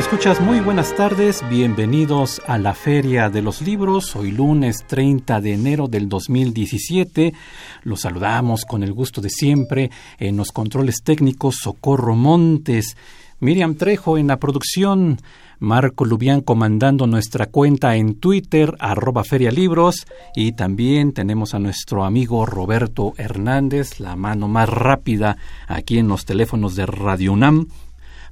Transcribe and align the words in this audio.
Escuchas, 0.00 0.40
muy 0.40 0.60
buenas 0.60 0.96
tardes, 0.96 1.44
bienvenidos 1.50 2.40
a 2.46 2.56
la 2.56 2.72
Feria 2.72 3.28
de 3.28 3.42
los 3.42 3.60
Libros, 3.60 4.16
hoy 4.16 4.30
lunes 4.30 4.86
30 4.86 5.42
de 5.42 5.52
enero 5.52 5.88
del 5.88 6.08
2017. 6.08 7.34
Los 7.82 8.00
saludamos 8.00 8.64
con 8.64 8.82
el 8.82 8.94
gusto 8.94 9.20
de 9.20 9.28
siempre 9.28 9.90
en 10.18 10.38
los 10.38 10.52
controles 10.52 11.02
técnicos 11.04 11.56
Socorro 11.62 12.16
Montes, 12.16 12.96
Miriam 13.40 13.74
Trejo 13.74 14.16
en 14.16 14.28
la 14.28 14.38
producción, 14.38 15.18
Marco 15.58 16.06
Lubián 16.06 16.40
comandando 16.40 17.06
nuestra 17.06 17.44
cuenta 17.44 17.94
en 17.94 18.14
Twitter, 18.14 18.74
arroba 18.80 19.22
ferialibros, 19.22 20.06
y 20.34 20.52
también 20.52 21.12
tenemos 21.12 21.52
a 21.52 21.58
nuestro 21.58 22.04
amigo 22.04 22.46
Roberto 22.46 23.12
Hernández, 23.18 24.00
la 24.00 24.16
mano 24.16 24.48
más 24.48 24.70
rápida 24.70 25.36
aquí 25.68 25.98
en 25.98 26.08
los 26.08 26.24
teléfonos 26.24 26.74
de 26.74 26.86
Radio 26.86 27.34
UNAM 27.34 27.66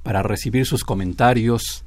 para 0.03 0.23
recibir 0.23 0.65
sus 0.65 0.83
comentarios 0.83 1.83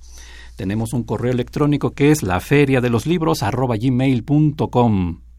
Tenemos 0.55 0.93
un 0.93 1.03
correo 1.03 1.31
electrónico 1.31 1.91
que 1.91 2.09
es 2.11 2.23
la 2.23 2.39
feria 2.39 2.81
de 2.81 2.89
los 2.89 3.05
libros 3.05 3.43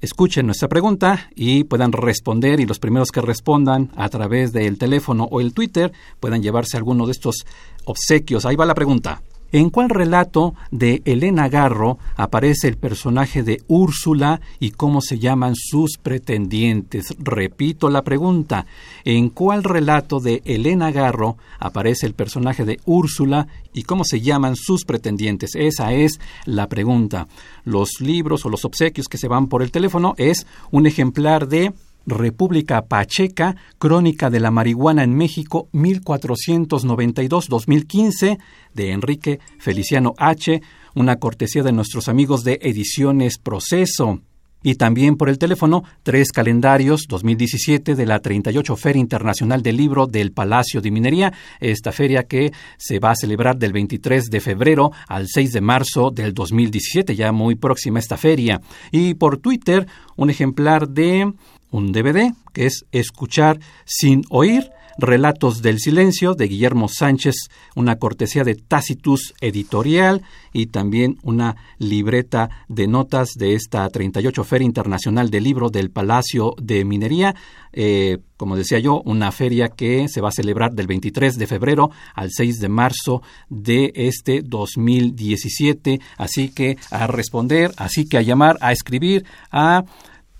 escuchen 0.00 0.46
nuestra 0.46 0.68
pregunta 0.68 1.30
y 1.34 1.64
puedan 1.64 1.92
responder 1.92 2.60
y 2.60 2.66
los 2.66 2.78
primeros 2.78 3.10
que 3.10 3.20
respondan 3.20 3.90
a 3.96 4.08
través 4.08 4.52
del 4.52 4.78
teléfono 4.78 5.24
o 5.24 5.40
el 5.40 5.52
Twitter 5.52 5.92
puedan 6.18 6.42
llevarse 6.42 6.76
alguno 6.76 7.06
de 7.06 7.12
estos 7.12 7.44
obsequios. 7.84 8.46
Ahí 8.46 8.56
va 8.56 8.66
la 8.66 8.74
pregunta. 8.74 9.22
¿En 9.52 9.70
cuál 9.70 9.90
relato 9.90 10.54
de 10.70 11.02
Elena 11.04 11.48
Garro 11.48 11.98
aparece 12.16 12.68
el 12.68 12.76
personaje 12.76 13.42
de 13.42 13.60
Úrsula 13.66 14.40
y 14.60 14.70
cómo 14.70 15.00
se 15.00 15.18
llaman 15.18 15.54
sus 15.56 15.98
pretendientes? 16.00 17.16
Repito 17.18 17.90
la 17.90 18.02
pregunta. 18.02 18.66
¿En 19.04 19.28
cuál 19.28 19.64
relato 19.64 20.20
de 20.20 20.42
Elena 20.44 20.92
Garro 20.92 21.36
aparece 21.58 22.06
el 22.06 22.14
personaje 22.14 22.64
de 22.64 22.78
Úrsula 22.84 23.48
y 23.74 23.82
cómo 23.82 24.04
se 24.04 24.20
llaman 24.20 24.54
sus 24.54 24.84
pretendientes? 24.84 25.56
Esa 25.56 25.94
es 25.94 26.20
la 26.44 26.68
pregunta. 26.68 27.26
Los 27.64 28.00
libros 28.00 28.46
o 28.46 28.50
los 28.50 28.64
obsequios 28.64 29.08
que 29.08 29.18
se 29.18 29.26
van 29.26 29.48
por 29.48 29.62
el 29.62 29.72
teléfono 29.72 30.14
es 30.16 30.46
un 30.70 30.86
ejemplar 30.86 31.48
de 31.48 31.72
República 32.06 32.82
Pacheca, 32.82 33.56
Crónica 33.78 34.28
de 34.30 34.40
la 34.40 34.50
Marihuana 34.50 35.04
en 35.04 35.14
México 35.14 35.68
1492-2015 35.72 38.38
de 38.74 38.92
Enrique 38.92 39.40
Feliciano 39.58 40.12
H., 40.18 40.60
una 40.94 41.16
cortesía 41.16 41.62
de 41.62 41.72
nuestros 41.72 42.08
amigos 42.08 42.44
de 42.44 42.58
Ediciones 42.62 43.38
Proceso. 43.38 44.20
Y 44.62 44.74
también 44.74 45.16
por 45.16 45.30
el 45.30 45.38
teléfono, 45.38 45.84
tres 46.02 46.32
calendarios 46.32 47.06
2017 47.08 47.94
de 47.94 48.06
la 48.06 48.18
38 48.18 48.76
Feria 48.76 49.00
Internacional 49.00 49.62
del 49.62 49.78
Libro 49.78 50.06
del 50.06 50.32
Palacio 50.32 50.82
de 50.82 50.90
Minería, 50.90 51.32
esta 51.60 51.92
feria 51.92 52.24
que 52.24 52.52
se 52.76 52.98
va 52.98 53.12
a 53.12 53.16
celebrar 53.16 53.56
del 53.56 53.72
23 53.72 54.26
de 54.26 54.40
febrero 54.40 54.92
al 55.08 55.28
6 55.28 55.54
de 55.54 55.60
marzo 55.62 56.10
del 56.10 56.34
2017, 56.34 57.16
ya 57.16 57.32
muy 57.32 57.54
próxima 57.54 58.00
esta 58.00 58.18
feria. 58.18 58.60
Y 58.90 59.14
por 59.14 59.38
Twitter, 59.38 59.86
un 60.16 60.28
ejemplar 60.28 60.90
de 60.90 61.32
un 61.70 61.92
DVD 61.92 62.32
que 62.52 62.66
es 62.66 62.84
Escuchar 62.92 63.60
sin 63.84 64.22
oír, 64.30 64.70
Relatos 65.00 65.62
del 65.62 65.78
Silencio 65.78 66.34
de 66.34 66.46
Guillermo 66.46 66.86
Sánchez, 66.88 67.34
una 67.74 67.96
cortesía 67.96 68.44
de 68.44 68.54
Tacitus 68.54 69.32
Editorial 69.40 70.22
y 70.52 70.66
también 70.66 71.18
una 71.22 71.56
libreta 71.78 72.50
de 72.68 72.86
notas 72.86 73.30
de 73.36 73.54
esta 73.54 73.88
38 73.88 74.44
Feria 74.44 74.66
Internacional 74.66 75.30
del 75.30 75.44
Libro 75.44 75.70
del 75.70 75.90
Palacio 75.90 76.54
de 76.60 76.84
Minería. 76.84 77.34
Eh, 77.72 78.18
como 78.36 78.56
decía 78.56 78.78
yo, 78.78 79.00
una 79.04 79.32
feria 79.32 79.68
que 79.68 80.08
se 80.08 80.20
va 80.20 80.28
a 80.28 80.32
celebrar 80.32 80.72
del 80.72 80.86
23 80.86 81.38
de 81.38 81.46
febrero 81.46 81.90
al 82.14 82.30
6 82.30 82.58
de 82.58 82.68
marzo 82.68 83.22
de 83.48 83.92
este 83.94 84.42
2017. 84.42 86.00
Así 86.18 86.50
que 86.50 86.76
a 86.90 87.06
responder, 87.06 87.72
así 87.76 88.06
que 88.06 88.18
a 88.18 88.22
llamar, 88.22 88.58
a 88.60 88.72
escribir 88.72 89.24
a 89.50 89.84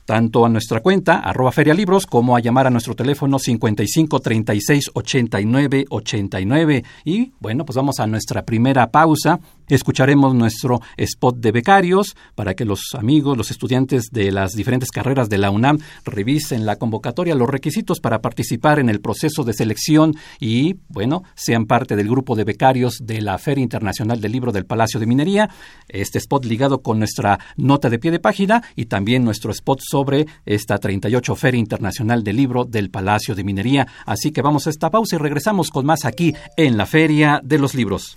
tanto 0.05 0.45
a 0.45 0.49
nuestra 0.49 0.81
cuenta, 0.81 1.19
arroba 1.19 1.53
ferialibros, 1.53 2.07
como 2.07 2.37
a 2.37 2.41
llamar 2.41 2.67
a 2.67 2.71
nuestro 2.71 2.95
teléfono 2.95 3.39
55 3.39 4.21
36 4.21 4.91
89 4.95 5.87
89. 5.89 6.85
Y 7.05 7.33
bueno, 7.41 7.65
pues 7.65 7.77
vamos 7.77 8.01
a 8.01 8.07
nuestra 8.07 8.45
primera 8.45 8.91
pausa. 8.91 9.41
Escucharemos 9.71 10.35
nuestro 10.35 10.81
spot 10.97 11.37
de 11.37 11.53
becarios 11.53 12.17
para 12.35 12.55
que 12.55 12.65
los 12.65 12.95
amigos, 12.95 13.37
los 13.37 13.51
estudiantes 13.51 14.11
de 14.11 14.33
las 14.33 14.53
diferentes 14.53 14.91
carreras 14.91 15.29
de 15.29 15.39
la 15.39 15.51
UNAM 15.51 15.79
revisen 16.05 16.67
la 16.67 16.77
convocatoria, 16.77 17.35
los 17.35 17.49
requisitos 17.49 18.01
para 18.01 18.21
participar 18.21 18.81
en 18.81 18.89
el 18.89 19.01
proceso 19.01 19.45
de 19.45 19.53
selección 19.53 20.15
y, 20.41 20.77
bueno, 20.89 21.23
sean 21.35 21.67
parte 21.67 21.97
del 21.97 22.09
grupo 22.09 22.35
de 22.35 22.45
becarios 22.45 22.99
de 23.03 23.21
la 23.21 23.39
Feria 23.39 23.63
Internacional 23.63 24.21
del 24.21 24.33
Libro 24.33 24.53
del 24.53 24.67
Palacio 24.67 24.99
de 24.99 25.07
Minería. 25.07 25.51
Este 25.89 26.19
spot 26.19 26.45
ligado 26.45 26.83
con 26.83 26.99
nuestra 26.99 27.39
nota 27.57 27.89
de 27.89 27.99
pie 27.99 28.11
de 28.11 28.19
página 28.19 28.63
y 28.75 28.87
también 28.87 29.25
nuestro 29.25 29.53
spot 29.53 29.81
sobre 29.83 30.27
esta 30.45 30.79
38 30.79 31.37
Feria 31.37 31.61
Internacional 31.61 32.25
del 32.25 32.37
Libro 32.37 32.65
del 32.65 32.91
Palacio 32.91 33.35
de 33.35 33.45
Minería. 33.45 33.87
Así 34.05 34.33
que 34.33 34.43
vamos 34.43 34.67
a 34.67 34.71
esta 34.71 34.91
pausa 34.91 35.17
y 35.17 35.19
regresamos 35.19 35.71
con 35.71 35.87
más 35.87 36.05
aquí 36.05 36.35
en 36.57 36.77
la 36.77 36.87
Feria 36.87 37.41
de 37.45 37.59
los 37.59 37.75
Libros. 37.75 38.17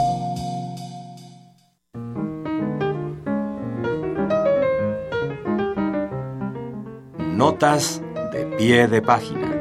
De 7.61 8.55
pie 8.57 8.87
de 8.87 9.03
página. 9.03 9.51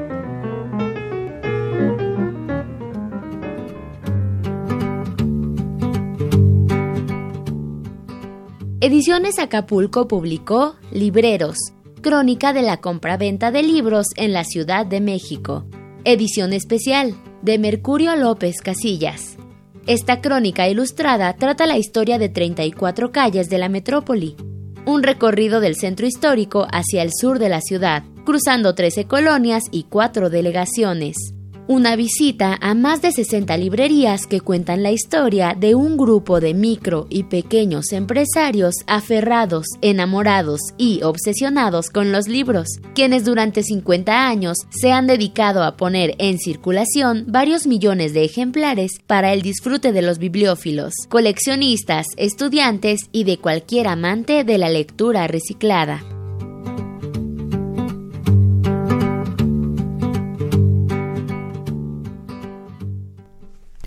Ediciones 8.80 9.38
Acapulco 9.38 10.08
publicó 10.08 10.76
Libreros, 10.90 11.58
crónica 12.00 12.54
de 12.54 12.62
la 12.62 12.78
compraventa 12.78 13.50
de 13.50 13.62
libros 13.62 14.06
en 14.16 14.32
la 14.32 14.44
Ciudad 14.44 14.86
de 14.86 15.02
México. 15.02 15.66
Edición 16.04 16.54
especial 16.54 17.14
de 17.42 17.58
Mercurio 17.58 18.16
López 18.16 18.62
Casillas. 18.62 19.36
Esta 19.86 20.22
crónica 20.22 20.70
ilustrada 20.70 21.34
trata 21.34 21.66
la 21.66 21.76
historia 21.76 22.18
de 22.18 22.30
34 22.30 23.12
calles 23.12 23.50
de 23.50 23.58
la 23.58 23.68
metrópoli, 23.68 24.36
un 24.86 25.02
recorrido 25.02 25.60
del 25.60 25.76
centro 25.76 26.06
histórico 26.06 26.66
hacia 26.70 27.02
el 27.02 27.10
sur 27.12 27.38
de 27.38 27.48
la 27.48 27.60
ciudad, 27.60 28.02
cruzando 28.24 28.74
13 28.74 29.04
colonias 29.06 29.64
y 29.70 29.84
4 29.84 30.30
delegaciones. 30.30 31.16
Una 31.70 31.94
visita 31.94 32.58
a 32.60 32.74
más 32.74 33.00
de 33.00 33.12
60 33.12 33.56
librerías 33.56 34.26
que 34.26 34.40
cuentan 34.40 34.82
la 34.82 34.90
historia 34.90 35.54
de 35.56 35.76
un 35.76 35.96
grupo 35.96 36.40
de 36.40 36.52
micro 36.52 37.06
y 37.08 37.22
pequeños 37.22 37.92
empresarios 37.92 38.74
aferrados, 38.88 39.66
enamorados 39.80 40.58
y 40.78 41.04
obsesionados 41.04 41.90
con 41.90 42.10
los 42.10 42.26
libros, 42.26 42.66
quienes 42.96 43.24
durante 43.24 43.62
50 43.62 44.26
años 44.26 44.56
se 44.70 44.90
han 44.90 45.06
dedicado 45.06 45.62
a 45.62 45.76
poner 45.76 46.16
en 46.18 46.40
circulación 46.40 47.26
varios 47.28 47.68
millones 47.68 48.14
de 48.14 48.24
ejemplares 48.24 48.98
para 49.06 49.32
el 49.32 49.40
disfrute 49.40 49.92
de 49.92 50.02
los 50.02 50.18
bibliófilos, 50.18 50.92
coleccionistas, 51.08 52.04
estudiantes 52.16 53.02
y 53.12 53.22
de 53.22 53.38
cualquier 53.38 53.86
amante 53.86 54.42
de 54.42 54.58
la 54.58 54.70
lectura 54.70 55.28
reciclada. 55.28 56.02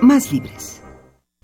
más 0.00 0.32
libres. 0.32 0.82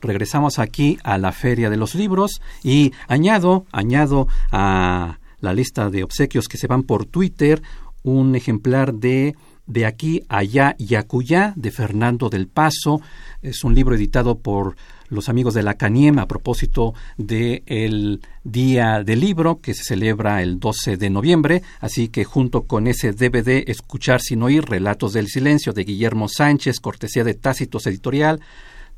Regresamos 0.01 0.59
aquí 0.59 0.99
a 1.03 1.19
la 1.19 1.33
Feria 1.33 1.71
de 1.71 1.77
los 1.77 1.95
Libros 1.95 2.41
y 2.63 2.93
añado, 3.09 3.65
añado 3.73 4.29
a 4.53 5.19
la 5.41 5.55
lista 5.55 5.91
de 5.91 6.05
obsequios 6.05 6.49
que 6.49 6.59
se 6.59 6.67
van 6.67 6.83
por 6.83 7.07
Twitter 7.07 7.63
un 8.03 8.37
ejemplar 8.37 8.95
de 8.95 9.35
De 9.67 9.87
aquí, 9.87 10.23
allá 10.29 10.75
y 10.79 10.95
acullá 10.95 11.55
de 11.57 11.71
Fernando 11.71 12.29
del 12.29 12.49
Paso. 12.49 13.01
Es 13.43 13.65
un 13.65 13.75
libro 13.75 13.95
editado 13.95 14.39
por 14.39 14.77
los 15.09 15.29
amigos 15.29 15.55
de 15.55 15.63
la 15.63 15.75
CANIEM 15.75 16.19
a 16.19 16.27
propósito 16.27 16.95
del 17.17 18.21
Día 18.43 19.03
del 19.03 19.21
Libro 19.21 19.61
que 19.61 19.75
se 19.75 19.85
celebra 19.85 20.43
el 20.43 20.59
12 20.59 20.97
de 20.97 21.11
noviembre, 21.11 21.63
así 21.81 22.09
que 22.09 22.25
junto 22.25 22.63
con 22.63 22.87
ese 22.87 23.13
DVD 23.13 23.65
Escuchar 23.69 24.21
sin 24.21 24.43
oír, 24.43 24.65
Relatos 24.65 25.13
del 25.13 25.29
Silencio 25.29 25.73
de 25.73 25.85
Guillermo 25.85 26.29
Sánchez, 26.29 26.81
cortesía 26.81 27.25
de 27.25 27.35
Tácitos 27.35 27.87
Editorial, 27.87 28.41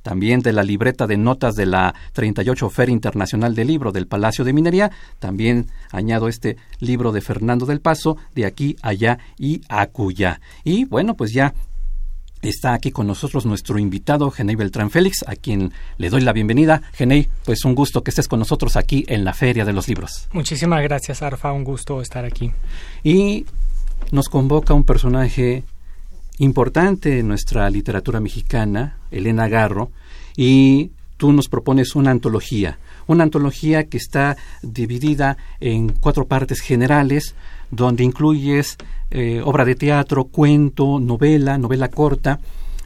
también 0.06 0.38
de 0.40 0.52
la 0.52 0.62
libreta 0.62 1.08
de 1.08 1.16
notas 1.16 1.56
de 1.56 1.66
la 1.66 1.92
38 2.12 2.70
Feria 2.70 2.92
Internacional 2.92 3.56
del 3.56 3.66
Libro 3.66 3.90
del 3.90 4.06
Palacio 4.06 4.44
de 4.44 4.52
Minería. 4.52 4.92
También 5.18 5.66
añado 5.90 6.28
este 6.28 6.58
libro 6.78 7.10
de 7.10 7.20
Fernando 7.20 7.66
del 7.66 7.80
Paso, 7.80 8.16
de 8.32 8.46
aquí, 8.46 8.76
allá 8.82 9.18
y 9.36 9.62
acuya. 9.68 10.40
Y 10.62 10.84
bueno, 10.84 11.16
pues 11.16 11.32
ya 11.32 11.54
Está 12.42 12.74
aquí 12.74 12.92
con 12.92 13.08
nosotros 13.08 13.46
nuestro 13.46 13.80
invitado, 13.80 14.30
Genei 14.30 14.54
Beltrán 14.54 14.90
Félix, 14.90 15.24
a 15.26 15.34
quien 15.34 15.72
le 15.96 16.10
doy 16.10 16.20
la 16.20 16.32
bienvenida. 16.32 16.82
Genei, 16.92 17.28
pues 17.44 17.64
un 17.64 17.74
gusto 17.74 18.04
que 18.04 18.10
estés 18.10 18.28
con 18.28 18.38
nosotros 18.38 18.76
aquí 18.76 19.04
en 19.08 19.24
la 19.24 19.34
Feria 19.34 19.64
de 19.64 19.72
los 19.72 19.88
Libros. 19.88 20.28
Muchísimas 20.32 20.82
gracias, 20.84 21.22
Arfa, 21.22 21.50
un 21.50 21.64
gusto 21.64 22.00
estar 22.00 22.24
aquí. 22.24 22.52
Y 23.02 23.46
nos 24.12 24.28
convoca 24.28 24.74
un 24.74 24.84
personaje 24.84 25.64
importante 26.38 27.18
en 27.18 27.28
nuestra 27.28 27.68
literatura 27.70 28.20
mexicana, 28.20 28.98
Elena 29.10 29.48
Garro, 29.48 29.90
y 30.36 30.90
tú 31.16 31.32
nos 31.32 31.48
propones 31.48 31.94
una 31.94 32.10
antología, 32.10 32.78
una 33.06 33.24
antología 33.24 33.84
que 33.84 33.96
está 33.96 34.36
dividida 34.62 35.36
en 35.60 35.88
cuatro 35.88 36.26
partes 36.26 36.60
generales, 36.60 37.34
donde 37.70 38.04
incluyes 38.04 38.76
eh, 39.10 39.40
obra 39.44 39.64
de 39.64 39.74
teatro, 39.74 40.24
cuento, 40.24 40.98
novela, 41.00 41.58
novela 41.58 41.88
corta. 41.88 42.40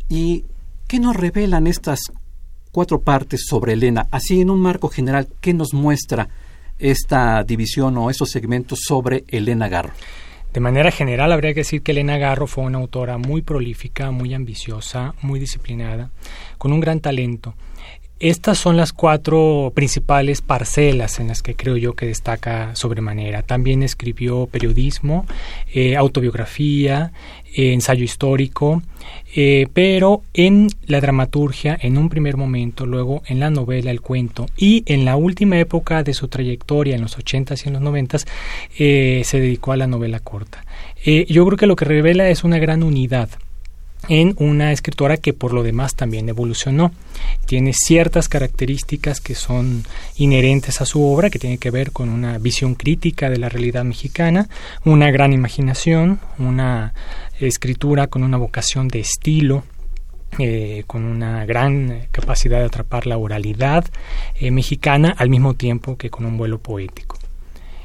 ¿Y 0.09 0.45
qué 0.87 1.01
nos 1.01 1.17
revelan 1.17 1.67
estas 1.67 2.01
cuatro 2.71 3.01
partes 3.01 3.45
sobre 3.49 3.73
Elena? 3.73 4.07
Así, 4.11 4.41
en 4.41 4.51
un 4.51 4.61
marco 4.61 4.89
general, 4.89 5.29
¿qué 5.41 5.55
nos 5.55 5.75
muestra 5.75 6.29
esta 6.79 7.43
división 7.45 7.97
o 7.99 8.11
esos 8.11 8.31
segmentos 8.31 8.81
sobre 8.87 9.25
Elena 9.29 9.69
Garro? 9.69 9.93
De 10.53 10.59
manera 10.61 10.91
general, 10.91 11.31
habría 11.31 11.55
que 11.55 11.61
decir 11.61 11.83
que 11.83 11.93
Elena 11.93 12.19
Garro 12.19 12.49
fue 12.49 12.65
una 12.65 12.79
autora 12.79 13.19
muy 13.19 13.41
prolífica, 13.41 14.11
muy 14.11 14.35
ambiciosa, 14.35 15.15
muy 15.23 15.39
disciplinada, 15.39 16.11
con 16.59 16.73
un 16.73 16.81
gran 16.81 16.99
talento. 16.99 17.55
Estas 18.21 18.59
son 18.59 18.77
las 18.77 18.93
cuatro 18.93 19.73
principales 19.75 20.43
parcelas 20.43 21.21
en 21.21 21.29
las 21.29 21.41
que 21.41 21.55
creo 21.55 21.79
yo 21.79 21.95
que 21.95 22.05
destaca 22.05 22.77
sobremanera. 22.77 23.43
También 23.43 23.83
escribió 23.83 24.47
periodismo, 24.47 25.25
eh, 25.73 25.97
autobiografía, 25.97 27.13
eh, 27.55 27.73
ensayo 27.73 28.05
histórico, 28.05 28.83
eh, 29.35 29.69
pero 29.73 30.23
en 30.35 30.69
la 30.87 31.01
dramaturgia, 31.01 31.79
en 31.81 31.99
un 31.99 32.09
primer 32.09 32.37
momento, 32.37 32.87
luego 32.87 33.23
en 33.27 33.41
la 33.41 33.51
novela, 33.51 33.91
el 33.91 34.01
cuento, 34.01 34.47
y 34.57 34.83
en 34.87 35.05
la 35.05 35.17
última 35.17 35.59
época 35.59 36.03
de 36.03 36.15
su 36.15 36.29
trayectoria, 36.29 36.95
en 36.95 37.03
los 37.03 37.19
80s 37.19 37.65
y 37.65 37.69
en 37.69 37.75
los 37.75 37.83
90s, 37.83 38.27
se 39.25 39.41
dedicó 39.41 39.73
a 39.73 39.77
la 39.77 39.87
novela 39.87 40.21
corta. 40.21 40.65
yo 41.05 41.47
creo 41.47 41.57
que 41.57 41.67
lo 41.67 41.77
que 41.77 41.85
revela 41.85 42.29
es 42.29 42.45
una 42.45 42.59
gran 42.59 42.83
unidad 42.83 43.31
en 44.09 44.35
una 44.39 44.73
escritora 44.73 45.17
que 45.17 45.33
por 45.33 45.53
lo 45.53 45.63
demás 45.63 45.95
también 45.95 46.29
evolucionó. 46.29 46.93
Tiene 47.47 47.73
ciertas 47.75 48.29
características 48.29 49.21
que 49.21 49.35
son 49.35 49.85
inherentes 50.17 50.81
a 50.81 50.87
su 50.87 51.03
obra, 51.03 51.31
que 51.31 51.39
tiene 51.39 51.59
que 51.59 51.71
ver 51.71 51.93
con 51.93 52.09
una 52.09 52.39
visión 52.39 52.75
crítica 52.75 53.29
de 53.29 53.39
la 53.39 53.49
realidad 53.49 53.85
mexicana, 53.85 54.49
una 54.85 55.11
gran 55.11 55.33
imaginación, 55.33 56.21
una 56.39 56.95
escritura 57.47 58.07
con 58.09 58.23
una 58.23 58.37
vocación 58.37 58.89
de 58.89 59.01
estilo, 59.01 59.65
eh, 60.39 60.85
con 60.87 61.05
una 61.05 61.45
gran 61.45 62.07
capacidad 62.13 62.61
de 62.61 62.67
atrapar 62.67 63.07
la 63.07 63.19
oralidad 63.19 63.85
eh, 64.37 64.51
mexicana 64.51 65.15
al 65.19 65.29
mismo 65.29 65.55
tiempo 65.55 65.97
que 65.97 66.09
con 66.09 66.25
un 66.25 66.37
vuelo 66.37 66.59
poético. 66.59 67.19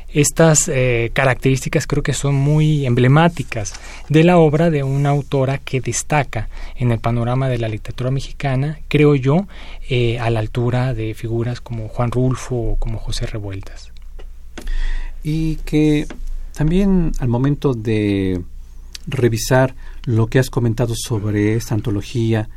Estas 0.09 0.69
eh, 0.69 1.11
características 1.13 1.87
creo 1.87 2.03
que 2.03 2.13
son 2.13 2.35
muy 2.35 2.85
emblemáticas 2.85 3.73
de 4.07 4.23
la 4.23 4.37
obra 4.37 4.69
de 4.69 4.83
una 4.83 5.09
autora 5.09 5.57
que 5.57 5.81
destaca 5.81 6.47
en 6.77 6.91
el 6.91 6.99
panorama 6.99 7.49
de 7.49 7.57
la 7.57 7.67
literatura 7.67 8.11
mexicana, 8.11 8.79
creo 8.87 9.15
yo, 9.15 9.47
a 10.21 10.29
la 10.29 10.39
altura 10.39 10.93
de 10.93 11.13
figuras 11.15 11.59
como 11.59 11.89
Juan 11.89 12.11
Rulfo 12.11 12.55
o 12.55 12.75
como 12.77 12.99
José 12.99 13.25
Revueltas. 13.25 13.91
Y 15.23 15.57
que 15.57 16.07
también 16.53 17.11
al 17.19 17.27
momento 17.27 17.73
de 17.73 18.41
revisar 19.07 19.75
lo 20.05 20.27
que 20.27 20.39
has 20.39 20.49
comentado 20.49 20.93
sobre 20.95 21.55
esta 21.55 21.75
antología, 21.75 22.49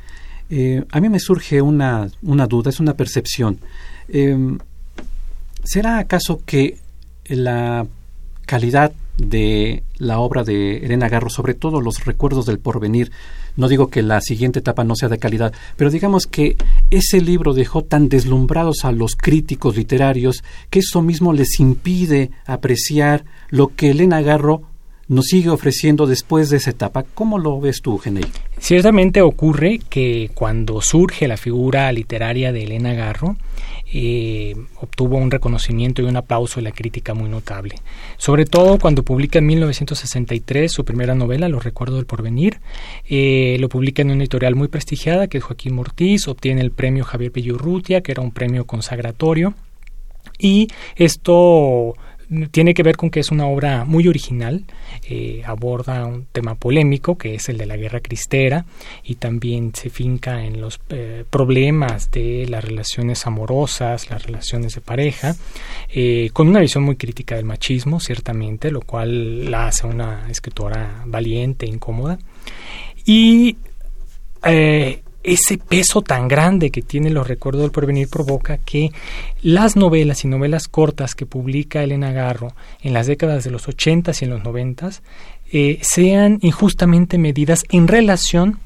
eh, 0.51 0.85
a 0.91 1.01
mí 1.01 1.09
me 1.09 1.21
surge 1.21 1.61
una, 1.61 2.09
una 2.23 2.47
duda, 2.47 2.71
es 2.71 2.81
una 2.81 2.95
percepción. 2.95 3.59
¿Será 5.65 5.99
acaso 5.99 6.41
que 6.47 6.79
la 7.27 7.87
calidad 8.47 8.93
de 9.19 9.83
la 9.99 10.21
obra 10.21 10.45
de 10.45 10.79
Elena 10.79 11.09
Garro, 11.09 11.29
sobre 11.29 11.55
todo 11.55 11.81
los 11.81 12.05
recuerdos 12.05 12.47
del 12.47 12.59
porvenir. 12.59 13.11
No 13.57 13.69
digo 13.69 13.89
que 13.89 14.03
la 14.03 14.21
siguiente 14.21 14.61
etapa 14.61 14.85
no 14.85 14.95
sea 14.95 15.09
de 15.09 15.19
calidad, 15.19 15.53
pero 15.77 15.91
digamos 15.91 16.27
que 16.27 16.57
ese 16.91 17.21
libro 17.21 17.53
dejó 17.53 17.83
tan 17.83 18.09
deslumbrados 18.09 18.85
a 18.85 18.93
los 18.93 19.17
críticos 19.17 19.77
literarios 19.77 20.45
que 20.71 20.79
eso 20.79 21.03
mismo 21.03 21.33
les 21.33 21.59
impide 21.59 22.31
apreciar 22.47 23.25
lo 23.51 23.69
que 23.69 23.91
Elena 23.91 24.23
Garro 24.23 24.63
nos 25.09 25.27
sigue 25.27 25.49
ofreciendo 25.49 26.07
después 26.07 26.51
de 26.51 26.59
esa 26.59 26.71
etapa. 26.71 27.05
¿Cómo 27.15 27.39
lo 27.39 27.61
ves 27.61 27.81
tú, 27.83 27.99
Genei? 27.99 28.27
Ciertamente 28.59 29.23
ocurre 29.23 29.81
que 29.89 30.31
cuando 30.35 30.81
surge 30.83 31.27
la 31.27 31.37
figura 31.37 31.91
literaria 31.93 32.53
de 32.53 32.65
Elena 32.65 32.93
Garro, 32.93 33.37
eh, 33.91 34.55
obtuvo 34.77 35.17
un 35.17 35.31
reconocimiento 35.31 36.03
y 36.03 36.05
un 36.05 36.17
aplauso 36.17 36.57
de 36.57 36.65
la 36.65 36.73
crítica 36.73 37.15
muy 37.15 37.31
notable. 37.31 37.77
Sobre 38.19 38.45
todo 38.45 38.79
cuando 38.79 39.03
publica 39.03 39.39
en 39.39 39.47
1963 39.47 40.71
su 40.71 40.85
primera 40.85 41.15
novela, 41.15 41.49
Los 41.49 41.65
Recuerdos 41.65 41.97
del 41.97 42.07
Porvenir. 42.07 42.61
Eh, 43.09 43.57
lo 43.61 43.71
publica 43.71 44.03
en 44.03 44.11
una 44.11 44.23
editorial 44.23 44.57
muy 44.57 44.69
prestigiada, 44.69 45.29
que 45.29 45.39
es 45.39 45.45
Joaquín 45.45 45.75
Mortiz, 45.75 46.29
obtiene 46.29 46.61
el 46.61 46.71
premio 46.71 47.05
Javier 47.05 47.33
Pellurrutia, 47.33 48.03
que 48.03 48.13
era 48.13 48.23
un 48.23 48.33
premio 48.33 48.67
consagratorio. 48.67 49.55
Y 50.39 50.69
esto 50.97 51.95
tiene 52.51 52.75
que 52.75 52.83
ver 52.83 52.97
con 52.97 53.11
que 53.11 53.21
es 53.21 53.31
una 53.31 53.47
obra 53.47 53.85
muy 53.85 54.07
original, 54.07 54.65
eh, 55.09 55.43
aborda 55.47 56.05
un 56.05 56.27
tema 56.31 56.55
polémico 56.55 57.17
que 57.17 57.35
es 57.35 57.49
el 57.49 57.57
de 57.57 57.67
la 57.67 57.77
guerra 57.77 58.01
cristera 58.01 58.67
y 59.03 59.15
también 59.15 59.73
se 59.75 59.89
finca 59.89 60.45
en 60.45 60.61
los 60.61 60.79
eh, 60.91 61.25
problemas 61.29 62.11
de 62.11 62.47
las 62.49 62.65
relaciones 62.65 63.27
amorosas, 63.27 64.11
las 64.11 64.25
relaciones 64.25 64.75
de 64.75 64.81
pareja, 64.83 65.37
eh, 65.89 66.29
con 66.35 66.49
una 66.49 66.61
visión 66.61 66.85
muy 66.85 66.97
crítica 66.97 67.37
del 67.37 67.47
machismo, 67.47 67.99
ciertamente, 67.99 68.71
lo 68.71 68.83
cual 68.83 69.51
la 69.51 69.69
hace 69.69 69.87
una 69.87 70.31
escritora 70.31 71.05
valiente, 71.07 71.67
incómoda. 71.67 72.19
Y 73.07 73.57
ese 75.23 75.59
peso 75.59 76.03
tan 76.03 76.29
grande 76.29 76.71
que 76.71 76.83
tienen 76.83 77.15
los 77.15 77.27
recuerdos 77.27 77.63
del 77.63 77.71
porvenir 77.71 78.09
provoca 78.09 78.59
que 78.59 78.93
las 79.43 79.77
novelas 79.77 80.25
y 80.25 80.29
novelas 80.29 80.69
cortas 80.69 81.15
que 81.15 81.27
publica 81.27 81.83
Elena 81.83 82.13
Garro 82.13 82.53
en 82.83 82.93
las 82.93 83.07
décadas 83.07 83.45
de 83.45 83.51
los 83.51 83.69
80 83.69 84.13
y 84.21 84.25
en 84.25 84.31
los 84.31 84.45
90 84.45 84.91
eh, 85.51 85.79
sean 85.83 86.39
injustamente 86.43 87.19
medidas 87.19 87.65
en 87.71 87.89
relación 87.89 88.61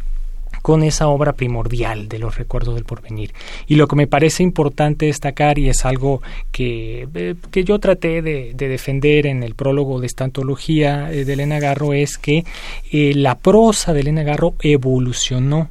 con 0.61 0.85
esa 0.85 1.09
obra 1.09 1.33
primordial 1.33 2.09
de 2.09 2.21
los 2.21 2.37
recuerdos 2.37 2.77
del 2.77 2.85
porvenir. 2.85 3.33
Y 3.67 3.75
lo 3.75 3.89
que 3.89 3.97
me 3.97 4.07
parece 4.07 4.45
importante 4.45 5.07
destacar, 5.07 5.59
y 5.59 5.69
es 5.69 5.85
algo 5.85 6.23
que, 6.53 7.09
eh, 7.15 7.35
que 7.51 7.65
yo 7.65 7.81
traté 7.81 8.23
de, 8.23 8.53
defender 8.55 9.27
en 9.27 9.43
el 9.43 9.57
prólogo 9.57 9.99
de 9.99 10.07
esta 10.07 10.23
antología 10.23 11.11
eh, 11.11 11.25
de 11.25 11.33
Elena 11.33 11.59
Garro, 11.59 11.95
es 11.95 12.17
que 12.17 12.45
la 12.93 13.39
prosa 13.39 13.93
de 13.93 14.01
Elena 14.01 14.23
Garro 14.23 14.55
evolucionó 14.61 15.69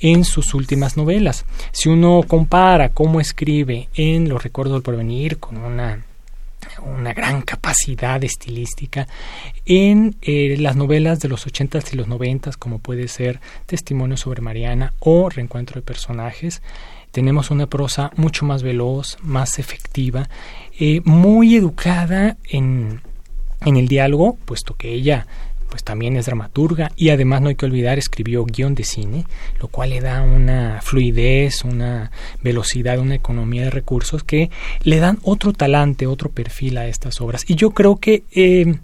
en 0.00 0.24
sus 0.24 0.54
últimas 0.54 0.96
novelas. 0.96 1.44
Si 1.72 1.88
uno 1.88 2.22
compara 2.26 2.90
cómo 2.90 3.20
escribe 3.20 3.88
en 3.94 4.28
Los 4.28 4.42
Recuerdos 4.42 4.74
del 4.74 4.82
Porvenir 4.82 5.38
con 5.38 5.58
una 5.58 6.04
una 6.82 7.12
gran 7.12 7.42
capacidad 7.42 8.22
estilística 8.22 9.06
en 9.64 10.16
eh, 10.22 10.56
las 10.58 10.76
novelas 10.76 11.20
de 11.20 11.28
los 11.28 11.46
80s 11.46 11.92
y 11.92 11.96
los 11.96 12.08
90s, 12.08 12.56
como 12.56 12.78
puede 12.78 13.08
ser 13.08 13.40
Testimonio 13.66 14.16
sobre 14.16 14.42
Mariana 14.42 14.92
o 15.00 15.28
Reencuentro 15.28 15.76
de 15.76 15.86
Personajes. 15.86 16.62
Tenemos 17.10 17.50
una 17.50 17.66
prosa 17.66 18.10
mucho 18.16 18.44
más 18.44 18.62
veloz, 18.62 19.18
más 19.22 19.58
efectiva, 19.58 20.28
eh, 20.78 21.00
muy 21.04 21.54
educada 21.54 22.36
en, 22.48 23.00
en 23.64 23.76
el 23.76 23.88
diálogo, 23.88 24.36
puesto 24.44 24.74
que 24.74 24.92
ella 24.92 25.26
pues 25.74 25.82
también 25.82 26.16
es 26.16 26.26
dramaturga 26.26 26.92
y 26.94 27.08
además 27.08 27.42
no 27.42 27.48
hay 27.48 27.56
que 27.56 27.66
olvidar 27.66 27.98
escribió 27.98 28.44
guion 28.44 28.76
de 28.76 28.84
cine, 28.84 29.26
lo 29.60 29.66
cual 29.66 29.90
le 29.90 30.00
da 30.00 30.22
una 30.22 30.80
fluidez, 30.82 31.64
una 31.64 32.12
velocidad, 32.44 33.00
una 33.00 33.16
economía 33.16 33.64
de 33.64 33.70
recursos 33.70 34.22
que 34.22 34.50
le 34.84 35.00
dan 35.00 35.18
otro 35.24 35.52
talante, 35.52 36.06
otro 36.06 36.30
perfil 36.30 36.78
a 36.78 36.86
estas 36.86 37.20
obras. 37.20 37.42
Y 37.48 37.56
yo 37.56 37.72
creo 37.72 37.96
que 37.96 38.22
eh, 38.30 38.76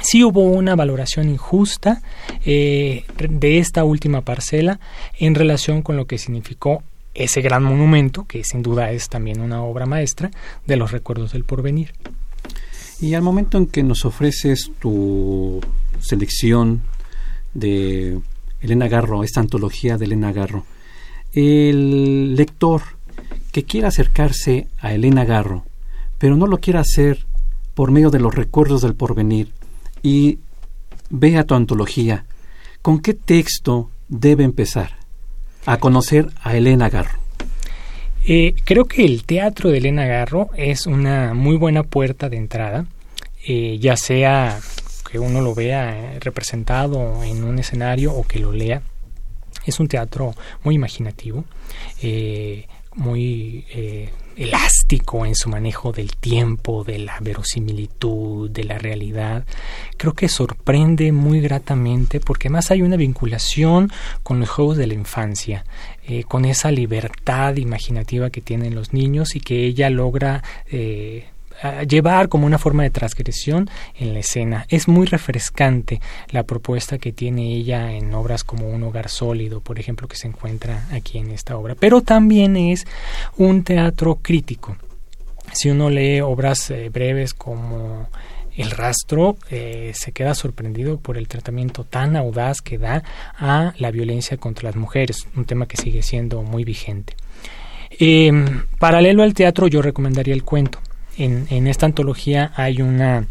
sí 0.00 0.24
hubo 0.24 0.44
una 0.44 0.74
valoración 0.74 1.28
injusta 1.28 2.00
eh, 2.46 3.04
de 3.18 3.58
esta 3.58 3.84
última 3.84 4.22
parcela 4.22 4.80
en 5.18 5.34
relación 5.34 5.82
con 5.82 5.98
lo 5.98 6.06
que 6.06 6.16
significó 6.16 6.82
ese 7.12 7.42
gran 7.42 7.62
monumento, 7.62 8.24
que 8.24 8.42
sin 8.42 8.62
duda 8.62 8.90
es 8.90 9.10
también 9.10 9.42
una 9.42 9.62
obra 9.62 9.84
maestra, 9.84 10.30
de 10.66 10.76
los 10.76 10.92
recuerdos 10.92 11.32
del 11.32 11.44
porvenir. 11.44 11.92
Y 13.02 13.12
al 13.12 13.20
momento 13.22 13.58
en 13.58 13.66
que 13.66 13.82
nos 13.82 14.06
ofreces 14.06 14.70
tu 14.78 15.60
selección 16.02 16.82
de 17.54 18.20
Elena 18.60 18.88
Garro, 18.88 19.24
esta 19.24 19.40
antología 19.40 19.98
de 19.98 20.04
Elena 20.04 20.32
Garro, 20.32 20.64
el 21.32 22.36
lector 22.36 22.82
que 23.50 23.64
quiera 23.64 23.88
acercarse 23.88 24.66
a 24.80 24.92
Elena 24.94 25.24
Garro, 25.24 25.64
pero 26.18 26.36
no 26.36 26.46
lo 26.46 26.58
quiera 26.58 26.80
hacer 26.80 27.26
por 27.74 27.90
medio 27.90 28.10
de 28.10 28.20
los 28.20 28.34
recuerdos 28.34 28.82
del 28.82 28.94
porvenir 28.94 29.50
y 30.02 30.38
vea 31.10 31.44
tu 31.44 31.54
antología, 31.54 32.24
¿con 32.80 33.00
qué 33.00 33.14
texto 33.14 33.90
debe 34.08 34.44
empezar 34.44 34.96
a 35.66 35.78
conocer 35.78 36.30
a 36.42 36.56
Elena 36.56 36.88
Garro? 36.88 37.18
Eh, 38.24 38.54
creo 38.64 38.84
que 38.84 39.04
el 39.04 39.24
teatro 39.24 39.70
de 39.70 39.78
Elena 39.78 40.06
Garro 40.06 40.50
es 40.56 40.86
una 40.86 41.34
muy 41.34 41.56
buena 41.56 41.82
puerta 41.82 42.28
de 42.28 42.36
entrada, 42.36 42.86
eh, 43.46 43.78
ya 43.80 43.96
sea 43.96 44.60
que 45.12 45.18
uno 45.18 45.42
lo 45.42 45.54
vea 45.54 46.14
eh, 46.14 46.20
representado 46.20 47.22
en 47.22 47.44
un 47.44 47.58
escenario 47.58 48.14
o 48.14 48.24
que 48.24 48.38
lo 48.38 48.50
lea. 48.50 48.80
Es 49.66 49.78
un 49.78 49.86
teatro 49.86 50.34
muy 50.64 50.74
imaginativo, 50.74 51.44
eh, 52.00 52.66
muy 52.94 53.66
eh, 53.68 54.08
elástico 54.36 55.26
en 55.26 55.34
su 55.34 55.50
manejo 55.50 55.92
del 55.92 56.16
tiempo, 56.16 56.82
de 56.82 56.98
la 56.98 57.18
verosimilitud, 57.20 58.48
de 58.50 58.64
la 58.64 58.78
realidad. 58.78 59.44
Creo 59.98 60.14
que 60.14 60.30
sorprende 60.30 61.12
muy 61.12 61.42
gratamente 61.42 62.18
porque 62.18 62.48
más 62.48 62.70
hay 62.70 62.80
una 62.80 62.96
vinculación 62.96 63.92
con 64.22 64.40
los 64.40 64.48
juegos 64.48 64.78
de 64.78 64.86
la 64.86 64.94
infancia, 64.94 65.66
con 66.26 66.46
esa 66.46 66.70
libertad 66.70 67.56
imaginativa 67.56 68.30
que 68.30 68.40
tienen 68.40 68.74
los 68.74 68.94
niños 68.94 69.36
y 69.36 69.40
que 69.40 69.66
ella 69.66 69.90
logra 69.90 70.42
llevar 71.86 72.28
como 72.28 72.46
una 72.46 72.58
forma 72.58 72.82
de 72.82 72.90
transgresión 72.90 73.68
en 73.98 74.14
la 74.14 74.20
escena. 74.20 74.66
Es 74.68 74.88
muy 74.88 75.06
refrescante 75.06 76.00
la 76.30 76.42
propuesta 76.44 76.98
que 76.98 77.12
tiene 77.12 77.54
ella 77.54 77.92
en 77.92 78.12
obras 78.14 78.44
como 78.44 78.68
Un 78.68 78.82
hogar 78.82 79.08
sólido, 79.08 79.60
por 79.60 79.78
ejemplo, 79.78 80.08
que 80.08 80.16
se 80.16 80.28
encuentra 80.28 80.86
aquí 80.92 81.18
en 81.18 81.30
esta 81.30 81.56
obra. 81.56 81.74
Pero 81.74 82.00
también 82.00 82.56
es 82.56 82.86
un 83.36 83.62
teatro 83.62 84.18
crítico. 84.22 84.76
Si 85.52 85.68
uno 85.68 85.90
lee 85.90 86.20
obras 86.20 86.70
eh, 86.70 86.88
breves 86.88 87.34
como 87.34 88.08
el 88.56 88.70
rastro 88.70 89.36
eh, 89.50 89.92
se 89.94 90.12
queda 90.12 90.34
sorprendido 90.34 90.98
por 90.98 91.16
el 91.16 91.28
tratamiento 91.28 91.84
tan 91.84 92.16
audaz 92.16 92.60
que 92.60 92.78
da 92.78 93.02
a 93.38 93.72
la 93.78 93.90
violencia 93.90 94.36
contra 94.36 94.68
las 94.68 94.76
mujeres, 94.76 95.26
un 95.36 95.44
tema 95.44 95.66
que 95.66 95.76
sigue 95.76 96.02
siendo 96.02 96.42
muy 96.42 96.64
vigente. 96.64 97.14
Em, 97.98 98.64
paralelo 98.78 99.22
al 99.22 99.34
teatro, 99.34 99.68
yo 99.68 99.82
recomendaría 99.82 100.34
el 100.34 100.44
cuento 100.44 100.80
en, 101.16 101.66
esta 101.66 101.86
antología 101.86 102.52
hay 102.56 102.82
una 102.82 103.26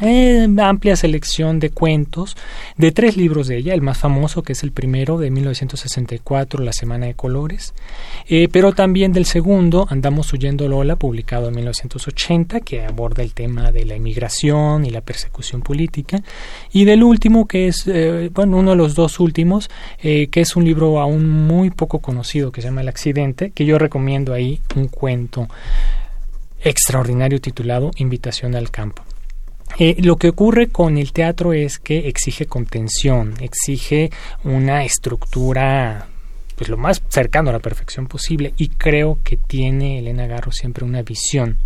eh, 0.00 0.48
amplia 0.62 0.96
selección 0.96 1.58
de 1.58 1.70
cuentos 1.70 2.36
de 2.76 2.92
tres 2.92 3.16
libros 3.16 3.48
de 3.48 3.58
ella, 3.58 3.74
el 3.74 3.82
más 3.82 3.98
famoso 3.98 4.42
que 4.42 4.52
es 4.52 4.62
el 4.62 4.72
primero 4.72 5.18
de 5.18 5.30
1964, 5.30 6.62
La 6.62 6.72
Semana 6.72 7.06
de 7.06 7.14
Colores, 7.14 7.74
eh, 8.28 8.48
pero 8.50 8.72
también 8.72 9.12
del 9.12 9.26
segundo, 9.26 9.86
Andamos 9.90 10.32
huyendo 10.32 10.68
Lola, 10.68 10.96
publicado 10.96 11.48
en 11.48 11.56
1980, 11.56 12.60
que 12.60 12.84
aborda 12.84 13.22
el 13.22 13.34
tema 13.34 13.72
de 13.72 13.84
la 13.84 13.96
inmigración 13.96 14.86
y 14.86 14.90
la 14.90 15.00
persecución 15.00 15.60
política, 15.60 16.22
y 16.72 16.84
del 16.84 17.02
último, 17.02 17.46
que 17.46 17.68
es, 17.68 17.86
eh, 17.86 18.30
bueno, 18.32 18.58
uno 18.58 18.70
de 18.70 18.76
los 18.76 18.94
dos 18.94 19.20
últimos, 19.20 19.68
que 20.00 20.28
es 20.32 20.56
un 20.56 20.64
libro 20.64 21.00
aún 21.00 21.28
muy 21.28 21.70
poco 21.70 21.98
conocido, 21.98 22.52
que 22.52 22.62
se 22.62 22.68
llama 22.68 22.80
El 22.80 22.88
Accidente, 22.88 23.50
que 23.50 23.66
yo 23.66 23.78
recomiendo 23.78 24.32
ahí 24.32 24.60
un 24.76 24.86
cuento 24.88 25.48
extraordinario 26.62 27.40
titulado 27.40 27.90
Invitación 27.96 28.54
al 28.54 28.70
Campo. 28.70 29.02
Eh, 29.78 29.96
lo 29.98 30.16
que 30.16 30.28
ocurre 30.28 30.68
con 30.68 30.98
el 30.98 31.12
teatro 31.12 31.52
es 31.52 31.78
que 31.78 32.08
exige 32.08 32.46
contención, 32.46 33.34
exige 33.40 34.10
una 34.44 34.84
estructura 34.84 36.08
pues 36.56 36.68
lo 36.68 36.76
más 36.76 37.02
cercano 37.08 37.48
a 37.48 37.54
la 37.54 37.60
perfección 37.60 38.06
posible 38.06 38.52
y 38.58 38.68
creo 38.68 39.18
que 39.24 39.38
tiene 39.38 39.98
Elena 39.98 40.26
Garro 40.26 40.52
siempre 40.52 40.84
una 40.84 41.00
visión 41.00 41.56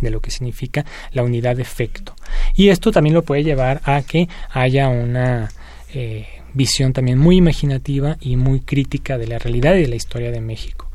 de 0.00 0.10
lo 0.10 0.20
que 0.20 0.30
significa 0.30 0.84
la 1.10 1.24
unidad 1.24 1.56
de 1.56 1.62
efecto. 1.62 2.14
Y 2.54 2.68
esto 2.68 2.92
también 2.92 3.14
lo 3.14 3.22
puede 3.22 3.42
llevar 3.42 3.80
a 3.84 4.02
que 4.02 4.28
haya 4.50 4.88
una 4.88 5.50
eh, 5.92 6.28
visión 6.54 6.92
también 6.92 7.18
muy 7.18 7.36
imaginativa 7.36 8.16
y 8.20 8.36
muy 8.36 8.60
crítica 8.60 9.18
de 9.18 9.26
la 9.26 9.38
realidad 9.38 9.74
y 9.74 9.82
de 9.82 9.88
la 9.88 9.96
historia 9.96 10.30
de 10.30 10.40
México. 10.40 10.87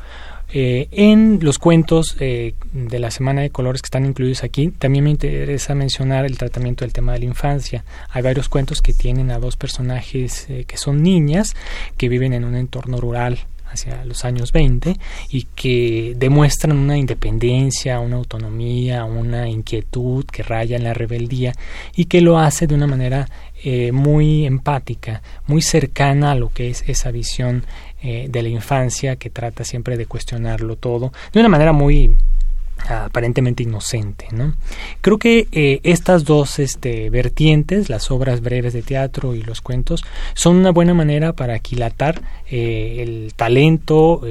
Eh, 0.55 0.87
en 0.91 1.39
los 1.41 1.57
cuentos 1.57 2.15
eh, 2.19 2.53
de 2.73 2.99
la 2.99 3.09
Semana 3.09 3.41
de 3.41 3.49
Colores 3.49 3.81
que 3.81 3.87
están 3.87 4.05
incluidos 4.05 4.43
aquí, 4.43 4.69
también 4.69 5.03
me 5.03 5.09
interesa 5.09 5.73
mencionar 5.73 6.25
el 6.25 6.37
tratamiento 6.37 6.85
del 6.85 6.93
tema 6.93 7.13
de 7.13 7.19
la 7.19 7.25
infancia. 7.25 7.83
Hay 8.09 8.21
varios 8.21 8.49
cuentos 8.49 8.83
que 8.83 8.93
tienen 8.93 9.31
a 9.31 9.39
dos 9.39 9.57
personajes 9.57 10.47
eh, 10.49 10.65
que 10.67 10.77
son 10.77 11.01
niñas, 11.01 11.55
que 11.97 12.07
viven 12.07 12.33
en 12.33 12.43
un 12.43 12.53
entorno 12.55 13.01
rural 13.01 13.39
hacia 13.65 14.05
los 14.05 14.25
años 14.25 14.51
20 14.51 14.95
y 15.29 15.47
que 15.55 16.13
demuestran 16.17 16.77
una 16.77 16.99
independencia, 16.99 17.99
una 17.99 18.17
autonomía, 18.17 19.05
una 19.05 19.49
inquietud 19.49 20.23
que 20.25 20.43
raya 20.43 20.77
en 20.77 20.83
la 20.83 20.93
rebeldía 20.93 21.53
y 21.95 22.05
que 22.05 22.21
lo 22.21 22.37
hace 22.37 22.67
de 22.67 22.75
una 22.75 22.85
manera 22.85 23.27
muy 23.93 24.45
empática, 24.45 25.23
muy 25.47 25.61
cercana 25.61 26.33
a 26.33 26.35
lo 26.35 26.49
que 26.49 26.69
es 26.69 26.83
esa 26.85 27.11
visión 27.11 27.63
eh, 28.03 28.27
de 28.29 28.43
la 28.43 28.49
infancia 28.49 29.15
que 29.15 29.29
trata 29.29 29.63
siempre 29.63 29.95
de 29.95 30.05
cuestionarlo 30.05 30.75
todo 30.75 31.13
de 31.31 31.39
una 31.39 31.47
manera 31.47 31.71
muy 31.71 32.11
aparentemente 32.89 33.63
inocente. 33.63 34.27
¿no? 34.33 34.55
Creo 34.99 35.17
que 35.17 35.47
eh, 35.53 35.79
estas 35.83 36.25
dos 36.25 36.59
este, 36.59 37.09
vertientes, 37.09 37.89
las 37.89 38.11
obras 38.11 38.41
breves 38.41 38.73
de 38.73 38.81
teatro 38.81 39.35
y 39.35 39.41
los 39.41 39.61
cuentos, 39.61 40.03
son 40.33 40.57
una 40.57 40.71
buena 40.71 40.93
manera 40.93 41.31
para 41.31 41.53
aquilatar 41.53 42.21
eh, 42.51 42.97
el 42.99 43.33
talento, 43.35 44.21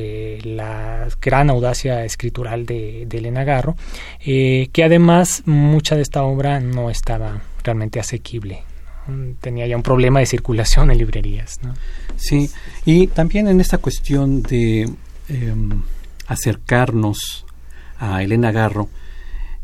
la 0.45 1.09
gran 1.23 1.49
audacia 1.49 2.05
escritural 2.05 2.67
de, 2.67 3.07
de 3.07 3.19
Elena 3.19 3.43
Garro, 3.45 3.75
que 4.23 4.85
además 4.85 5.45
mucha 5.47 5.97
de 5.97 6.03
esta 6.03 6.25
obra 6.25 6.61
no 6.61 6.91
estaba 6.91 7.41
realmente 7.65 8.01
asequible 8.01 8.65
tenía 9.41 9.67
ya 9.67 9.77
un 9.77 9.83
problema 9.83 10.21
de 10.21 10.27
circulación 10.27 10.91
en 10.91 10.99
librerías. 10.99 11.59
¿no? 11.63 11.75
Sí, 12.17 12.51
y 12.85 13.09
también 13.09 13.49
en 13.49 13.61
esta 13.61 13.79
cuestión 13.79 14.43
de 14.43 14.89
em, 15.29 15.83
acercarnos 16.27 17.45
a 17.99 18.23
Elena 18.23 18.53
Garro, 18.53 18.89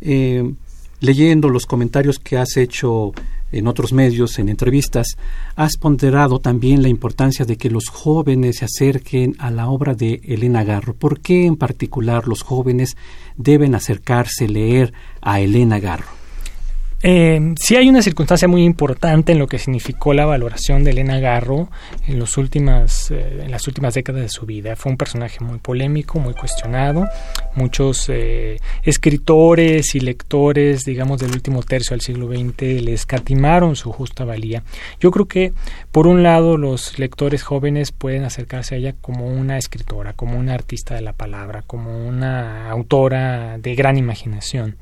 em, 0.01 0.57
leyendo 1.01 1.49
los 1.49 1.67
comentarios 1.67 2.19
que 2.19 2.37
has 2.37 2.57
hecho 2.57 3.13
en 3.51 3.67
otros 3.67 3.93
medios, 3.93 4.39
en 4.39 4.49
entrevistas, 4.49 5.17
has 5.57 5.77
ponderado 5.77 6.39
también 6.39 6.83
la 6.83 6.89
importancia 6.89 7.45
de 7.45 7.57
que 7.57 7.71
los 7.71 7.89
jóvenes 7.89 8.59
se 8.59 8.67
acerquen 8.67 9.35
a 9.39 9.51
la 9.51 9.69
obra 9.69 9.95
de 9.95 10.21
Elena 10.25 10.65
Garro. 10.65 10.95
¿Por 10.95 11.21
qué 11.21 11.47
en 11.47 11.57
particular 11.57 12.29
los 12.29 12.43
jóvenes 12.43 12.97
deben 13.37 13.75
acercarse, 13.75 14.49
leer 14.49 14.93
a 15.23 15.41
Elena 15.41 15.79
Garro? 15.79 16.18
Eh, 17.01 17.55
sí 17.61 17.77
hay 17.77 17.89
una 17.89 18.03
circunstancia 18.03 18.49
muy 18.49 18.65
importante 18.65 19.31
en 19.31 19.39
lo 19.39 19.47
que 19.47 19.61
significó 19.61 20.15
la 20.15 20.27
valoración 20.27 20.83
de 20.83 20.91
Elena 20.91 21.21
Garro 21.21 21.71
en, 22.09 22.21
últimas, 22.37 23.13
eh, 23.13 23.43
en 23.45 23.53
las 23.53 23.69
últimas 23.69 23.95
décadas 23.95 24.23
de 24.23 24.29
su 24.29 24.47
vida. 24.47 24.75
Fue 24.75 24.91
un 24.91 24.99
personaje 24.99 25.39
muy 25.45 25.59
polémico, 25.59 26.19
muy 26.19 26.35
cuestionado. 26.35 27.09
Muchos 27.55 28.09
eh, 28.09 28.59
escritores 28.83 29.95
y 29.95 30.01
lectores, 30.01 30.85
digamos, 30.85 31.21
del 31.21 31.31
último 31.31 31.63
tercio 31.63 31.95
del 31.95 32.01
siglo 32.01 32.27
XX 32.27 32.83
le 32.83 32.95
escatimaron 32.95 33.77
su 33.77 33.93
justa 33.93 34.25
valía. 34.25 34.65
Yo 34.99 35.13
creo 35.13 35.27
que, 35.27 35.53
por 35.93 36.09
un 36.09 36.25
lado, 36.25 36.57
los 36.57 36.99
lectores 36.99 37.45
jóvenes 37.45 37.93
pueden 37.93 38.25
acercarse 38.25 38.75
a 38.75 38.79
ella 38.79 38.95
como 39.01 39.27
una 39.29 39.57
escritora, 39.57 40.15
como 40.15 40.37
una 40.37 40.55
artista 40.55 40.97
de 40.97 41.03
la 41.03 41.13
palabra, 41.13 41.63
como 41.65 42.09
una 42.09 42.71
autora 42.71 43.57
de 43.59 43.75
gran 43.77 43.99
imaginación 43.99 44.77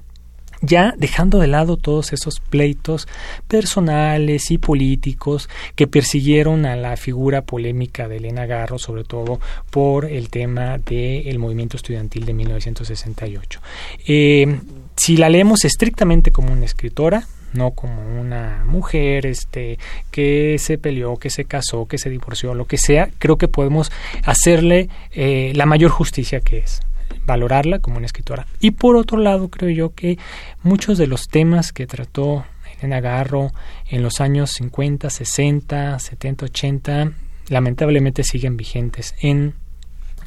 ya 0.60 0.94
dejando 0.96 1.38
de 1.38 1.46
lado 1.46 1.76
todos 1.76 2.12
esos 2.12 2.40
pleitos 2.40 3.08
personales 3.48 4.50
y 4.50 4.58
políticos 4.58 5.48
que 5.74 5.86
persiguieron 5.86 6.66
a 6.66 6.76
la 6.76 6.96
figura 6.96 7.42
polémica 7.42 8.08
de 8.08 8.16
Elena 8.16 8.46
Garro, 8.46 8.78
sobre 8.78 9.04
todo 9.04 9.40
por 9.70 10.06
el 10.06 10.30
tema 10.30 10.78
del 10.78 11.38
movimiento 11.38 11.76
estudiantil 11.76 12.24
de 12.24 12.34
1968. 12.34 13.60
Eh, 14.06 14.60
si 14.96 15.16
la 15.16 15.28
leemos 15.28 15.64
estrictamente 15.64 16.30
como 16.30 16.52
una 16.52 16.64
escritora, 16.64 17.26
no 17.52 17.72
como 17.72 18.20
una 18.20 18.64
mujer 18.66 19.26
este 19.26 19.78
que 20.10 20.56
se 20.58 20.78
peleó, 20.78 21.16
que 21.16 21.30
se 21.30 21.44
casó, 21.44 21.86
que 21.86 21.98
se 21.98 22.10
divorció, 22.10 22.54
lo 22.54 22.66
que 22.66 22.78
sea, 22.78 23.08
creo 23.18 23.36
que 23.38 23.48
podemos 23.48 23.90
hacerle 24.24 24.88
eh, 25.12 25.52
la 25.54 25.66
mayor 25.66 25.90
justicia 25.90 26.40
que 26.40 26.58
es 26.58 26.80
valorarla 27.26 27.78
como 27.78 27.96
una 27.96 28.06
escritora. 28.06 28.46
Y 28.60 28.72
por 28.72 28.96
otro 28.96 29.18
lado, 29.18 29.48
creo 29.48 29.70
yo 29.70 29.94
que 29.94 30.18
muchos 30.62 30.98
de 30.98 31.06
los 31.06 31.28
temas 31.28 31.72
que 31.72 31.86
trató 31.86 32.44
Elena 32.78 33.00
Garro 33.00 33.52
en 33.88 34.02
los 34.02 34.20
años 34.20 34.50
50, 34.52 35.10
60, 35.10 35.98
70, 35.98 36.44
80, 36.46 37.12
lamentablemente 37.48 38.24
siguen 38.24 38.56
vigentes 38.56 39.14
en 39.20 39.54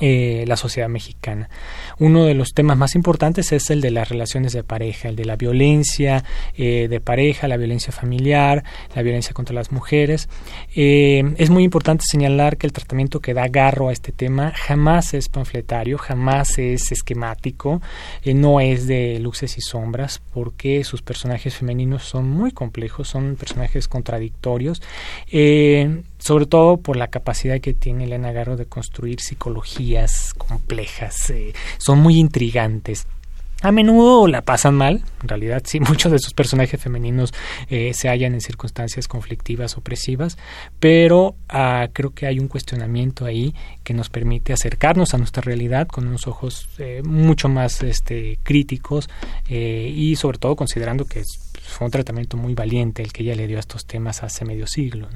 eh, 0.02 0.46
la 0.48 0.56
sociedad 0.56 0.88
mexicana. 0.88 1.50
Uno 1.98 2.26
de 2.26 2.34
los 2.34 2.54
temas 2.54 2.78
más 2.78 2.96
importantes 2.96 3.52
es 3.52 3.70
el 3.70 3.82
de 3.82 3.92
las 3.92 4.08
relaciones 4.08 4.54
de 4.54 4.64
pareja, 4.64 5.10
el 5.10 5.16
de 5.18 5.26
la 5.26 5.36
violencia 5.36 6.24
eh, 6.56 6.88
de 6.90 7.02
pareja, 7.02 7.48
la 7.48 7.58
violencia 7.58 7.92
familiar, 7.92 8.64
la 8.96 9.02
violencia 9.02 9.34
contra 9.34 9.54
las 9.54 9.72
mujeres. 9.72 10.30
Eh, 10.74 11.34
es 11.38 11.50
muy 11.50 11.64
importante 11.64 12.06
señalar 12.08 12.58
que 12.58 12.68
el 12.68 12.74
tratamiento 12.74 13.20
que 13.20 13.34
da 13.34 13.48
Garro 13.50 13.90
a 13.90 13.92
este 13.92 14.12
tema 14.12 14.54
jamás 14.56 15.14
es 15.14 15.28
panfletario, 15.28 15.98
jamás 15.98 16.58
es 16.60 16.92
esquemático, 16.92 17.82
no 18.24 18.62
es 18.62 18.88
de 18.88 19.20
luces 19.20 19.58
y 19.58 19.62
sombras, 19.62 20.22
porque 20.34 20.84
sus 20.84 21.02
personajes 21.02 21.56
femeninos 21.56 22.04
son 22.04 22.30
muy 22.30 22.52
complejos, 22.52 23.10
son 23.10 23.36
personajes 23.36 23.88
contradictorios 23.88 24.82
sobre 26.20 26.46
todo 26.46 26.78
por 26.78 26.98
la 26.98 27.08
capacidad 27.08 27.60
que 27.60 27.74
tiene 27.74 28.04
Elena 28.04 28.32
Garro 28.32 28.58
de 28.58 28.66
construir 28.66 29.22
psicologías 29.22 30.34
complejas, 30.36 31.30
eh, 31.30 31.54
son 31.78 32.00
muy 32.00 32.18
intrigantes. 32.18 33.08
A 33.62 33.74
menudo 33.74 34.26
la 34.28 34.42
pasan 34.42 34.76
mal, 34.76 35.04
en 35.22 35.28
realidad 35.28 35.64
sí, 35.66 35.80
muchos 35.88 36.12
de 36.12 36.20
sus 36.20 36.34
personajes 36.34 36.82
femeninos 36.82 37.34
eh, 37.70 37.94
se 37.94 38.08
hallan 38.08 38.34
en 38.34 38.42
circunstancias 38.42 39.08
conflictivas, 39.08 39.78
opresivas, 39.78 40.38
pero 40.80 41.36
ah, 41.50 41.88
creo 41.92 42.12
que 42.12 42.26
hay 42.26 42.40
un 42.40 42.48
cuestionamiento 42.48 43.26
ahí 43.26 43.54
que 43.84 43.94
nos 43.94 44.10
permite 44.10 44.54
acercarnos 44.54 45.14
a 45.14 45.18
nuestra 45.18 45.42
realidad 45.42 45.88
con 45.88 46.08
unos 46.08 46.28
ojos 46.28 46.70
eh, 46.78 47.02
mucho 47.04 47.50
más 47.50 47.82
este, 47.82 48.40
críticos 48.44 49.10
y 49.50 50.16
sobre 50.16 50.38
todo 50.38 50.56
considerando 50.56 51.06
que 51.06 51.24
fue 51.62 51.86
un 51.86 51.92
tratamiento 51.92 52.38
muy 52.38 52.54
valiente 52.54 53.04
el 53.04 53.12
que 53.12 53.24
ella 53.24 53.36
le 53.36 53.48
dio 53.48 53.58
a 53.58 53.62
estos 53.62 53.86
temas 53.86 54.24
hace 54.24 54.46
medio 54.46 54.68
siglo. 54.68 55.08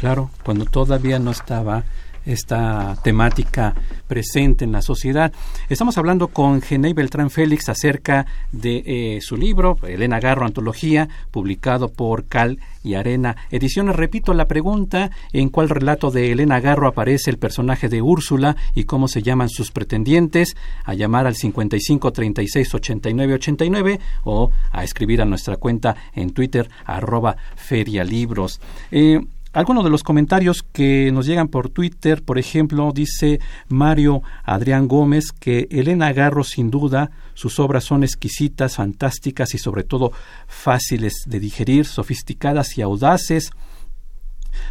Claro, 0.00 0.30
cuando 0.42 0.64
todavía 0.64 1.18
no 1.18 1.30
estaba 1.30 1.84
esta 2.24 2.96
temática 3.04 3.74
presente 4.08 4.64
en 4.64 4.72
la 4.72 4.80
sociedad. 4.80 5.30
Estamos 5.68 5.98
hablando 5.98 6.28
con 6.28 6.62
Genei 6.62 6.94
Beltrán 6.94 7.28
Félix 7.28 7.68
acerca 7.68 8.24
de 8.50 8.82
eh, 8.86 9.18
su 9.20 9.36
libro, 9.36 9.76
Elena 9.86 10.18
Garro, 10.18 10.46
Antología, 10.46 11.10
publicado 11.30 11.90
por 11.90 12.24
Cal 12.28 12.60
y 12.82 12.94
Arena 12.94 13.36
Ediciones. 13.50 13.94
Repito 13.94 14.32
la 14.32 14.46
pregunta, 14.46 15.10
¿en 15.34 15.50
cuál 15.50 15.68
relato 15.68 16.10
de 16.10 16.32
Elena 16.32 16.60
Garro 16.60 16.88
aparece 16.88 17.30
el 17.30 17.36
personaje 17.36 17.90
de 17.90 18.00
Úrsula 18.00 18.56
y 18.74 18.84
cómo 18.84 19.06
se 19.06 19.20
llaman 19.20 19.50
sus 19.50 19.70
pretendientes? 19.70 20.56
A 20.84 20.94
llamar 20.94 21.26
al 21.26 21.36
55 21.36 22.10
36 22.10 22.74
89 22.74 23.34
89 23.34 24.00
o 24.24 24.50
a 24.72 24.82
escribir 24.82 25.20
a 25.20 25.26
nuestra 25.26 25.58
cuenta 25.58 25.94
en 26.14 26.30
Twitter, 26.30 26.70
arroba 26.86 27.36
ferialibros. 27.54 28.62
Eh, 28.90 29.20
algunos 29.52 29.82
de 29.84 29.90
los 29.90 30.02
comentarios 30.02 30.62
que 30.62 31.10
nos 31.12 31.26
llegan 31.26 31.48
por 31.48 31.70
Twitter, 31.70 32.22
por 32.22 32.38
ejemplo, 32.38 32.92
dice 32.94 33.40
Mario 33.68 34.22
Adrián 34.44 34.86
Gómez 34.86 35.32
que 35.32 35.66
Elena 35.70 36.12
Garro 36.12 36.44
sin 36.44 36.70
duda 36.70 37.10
sus 37.34 37.58
obras 37.58 37.84
son 37.84 38.04
exquisitas, 38.04 38.76
fantásticas 38.76 39.54
y 39.54 39.58
sobre 39.58 39.82
todo 39.82 40.12
fáciles 40.46 41.24
de 41.26 41.40
digerir, 41.40 41.86
sofisticadas 41.86 42.78
y 42.78 42.82
audaces 42.82 43.50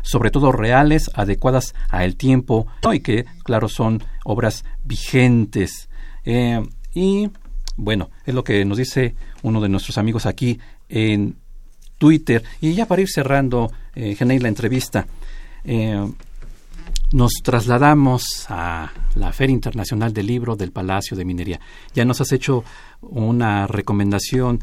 sobre 0.01 0.31
todo 0.31 0.51
reales, 0.51 1.09
adecuadas 1.13 1.73
a 1.89 2.05
el 2.05 2.15
tiempo 2.15 2.67
y 2.93 2.99
que, 2.99 3.25
claro, 3.43 3.67
son 3.67 4.03
obras 4.23 4.65
vigentes. 4.83 5.89
Eh, 6.25 6.61
y 6.93 7.29
bueno, 7.75 8.09
es 8.25 8.33
lo 8.33 8.43
que 8.43 8.65
nos 8.65 8.77
dice 8.77 9.15
uno 9.41 9.61
de 9.61 9.69
nuestros 9.69 9.97
amigos 9.97 10.25
aquí 10.25 10.59
en 10.89 11.37
Twitter. 11.99 12.43
Y 12.61 12.73
ya 12.73 12.87
para 12.87 13.03
ir 13.03 13.09
cerrando, 13.09 13.71
eh, 13.93 14.15
la 14.19 14.47
entrevista, 14.47 15.05
eh, 15.63 16.11
nos 17.11 17.31
trasladamos 17.43 18.23
a 18.49 18.91
la 19.15 19.31
Feria 19.31 19.53
Internacional 19.53 20.13
del 20.13 20.25
Libro 20.25 20.55
del 20.55 20.71
Palacio 20.71 21.15
de 21.15 21.25
Minería. 21.25 21.59
Ya 21.93 22.05
nos 22.05 22.21
has 22.21 22.31
hecho 22.31 22.63
una 23.01 23.67
recomendación 23.67 24.61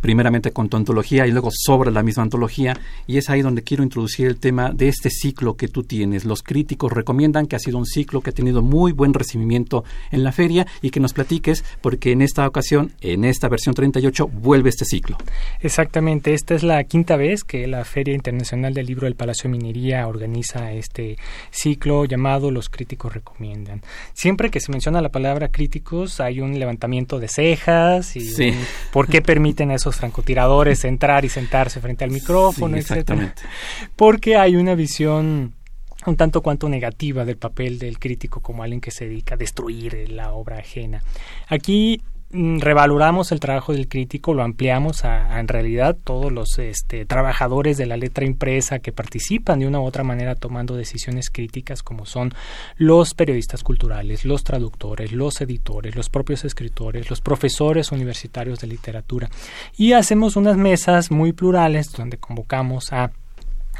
primeramente 0.00 0.52
con 0.52 0.68
tu 0.68 0.76
antología 0.76 1.26
y 1.26 1.32
luego 1.32 1.50
sobre 1.52 1.90
la 1.90 2.02
misma 2.02 2.22
antología, 2.22 2.78
y 3.06 3.18
es 3.18 3.30
ahí 3.30 3.42
donde 3.42 3.62
quiero 3.62 3.82
introducir 3.82 4.26
el 4.26 4.38
tema 4.38 4.70
de 4.72 4.88
este 4.88 5.10
ciclo 5.10 5.56
que 5.56 5.68
tú 5.68 5.82
tienes. 5.82 6.24
Los 6.24 6.42
críticos 6.42 6.92
recomiendan 6.92 7.46
que 7.46 7.56
ha 7.56 7.58
sido 7.58 7.78
un 7.78 7.86
ciclo 7.86 8.20
que 8.20 8.30
ha 8.30 8.34
tenido 8.34 8.62
muy 8.62 8.92
buen 8.92 9.14
recibimiento 9.14 9.84
en 10.10 10.24
la 10.24 10.32
feria 10.32 10.66
y 10.82 10.90
que 10.90 11.00
nos 11.00 11.12
platiques 11.12 11.64
porque 11.80 12.12
en 12.12 12.22
esta 12.22 12.46
ocasión, 12.46 12.92
en 13.00 13.24
esta 13.24 13.48
versión 13.48 13.74
38, 13.74 14.28
vuelve 14.28 14.70
este 14.70 14.84
ciclo. 14.84 15.16
Exactamente, 15.60 16.34
esta 16.34 16.54
es 16.54 16.62
la 16.62 16.82
quinta 16.84 17.16
vez 17.16 17.44
que 17.44 17.66
la 17.66 17.84
Feria 17.84 18.14
Internacional 18.14 18.74
del 18.74 18.86
Libro 18.86 19.06
del 19.06 19.16
Palacio 19.16 19.50
de 19.50 19.56
Minería 19.56 20.06
organiza 20.06 20.72
este 20.72 21.16
ciclo 21.50 22.04
llamado 22.04 22.50
Los 22.50 22.68
críticos 22.68 23.12
recomiendan. 23.12 23.82
Siempre 24.12 24.50
que 24.50 24.60
se 24.60 24.72
menciona 24.72 25.00
la 25.00 25.10
palabra 25.10 25.48
críticos 25.48 26.20
hay 26.20 26.40
un 26.40 26.58
levantamiento 26.58 27.18
de 27.18 27.28
cejas 27.28 28.16
y 28.16 28.54
por 28.92 29.08
qué 29.08 29.22
permiten 29.22 29.70
esos 29.70 29.89
francotiradores 29.96 30.84
entrar 30.84 31.24
y 31.24 31.28
sentarse 31.28 31.80
frente 31.80 32.04
al 32.04 32.10
micrófono, 32.10 32.76
exactamente. 32.76 33.42
Porque 33.96 34.36
hay 34.36 34.56
una 34.56 34.74
visión 34.74 35.54
un 36.06 36.16
tanto 36.16 36.40
cuanto 36.40 36.68
negativa 36.68 37.24
del 37.24 37.36
papel 37.36 37.78
del 37.78 37.98
crítico 37.98 38.40
como 38.40 38.62
alguien 38.62 38.80
que 38.80 38.90
se 38.90 39.06
dedica 39.06 39.34
a 39.34 39.38
destruir 39.38 40.10
la 40.10 40.32
obra 40.32 40.58
ajena. 40.58 41.02
Aquí 41.48 42.00
revaloramos 42.32 43.32
el 43.32 43.40
trabajo 43.40 43.72
del 43.72 43.88
crítico, 43.88 44.34
lo 44.34 44.44
ampliamos 44.44 45.04
a, 45.04 45.40
en 45.40 45.48
realidad 45.48 45.96
todos 46.02 46.30
los 46.30 46.58
este, 46.58 47.04
trabajadores 47.04 47.76
de 47.76 47.86
la 47.86 47.96
letra 47.96 48.24
impresa 48.24 48.78
que 48.78 48.92
participan 48.92 49.58
de 49.58 49.66
una 49.66 49.80
u 49.80 49.84
otra 49.84 50.04
manera 50.04 50.36
tomando 50.36 50.76
decisiones 50.76 51.28
críticas 51.30 51.82
como 51.82 52.06
son 52.06 52.32
los 52.76 53.14
periodistas 53.14 53.64
culturales, 53.64 54.24
los 54.24 54.44
traductores, 54.44 55.12
los 55.12 55.40
editores, 55.40 55.96
los 55.96 56.08
propios 56.08 56.44
escritores, 56.44 57.10
los 57.10 57.20
profesores 57.20 57.90
universitarios 57.90 58.60
de 58.60 58.68
literatura. 58.68 59.28
Y 59.76 59.92
hacemos 59.92 60.36
unas 60.36 60.56
mesas 60.56 61.10
muy 61.10 61.32
plurales 61.32 61.90
donde 61.92 62.18
convocamos 62.18 62.92
a 62.92 63.10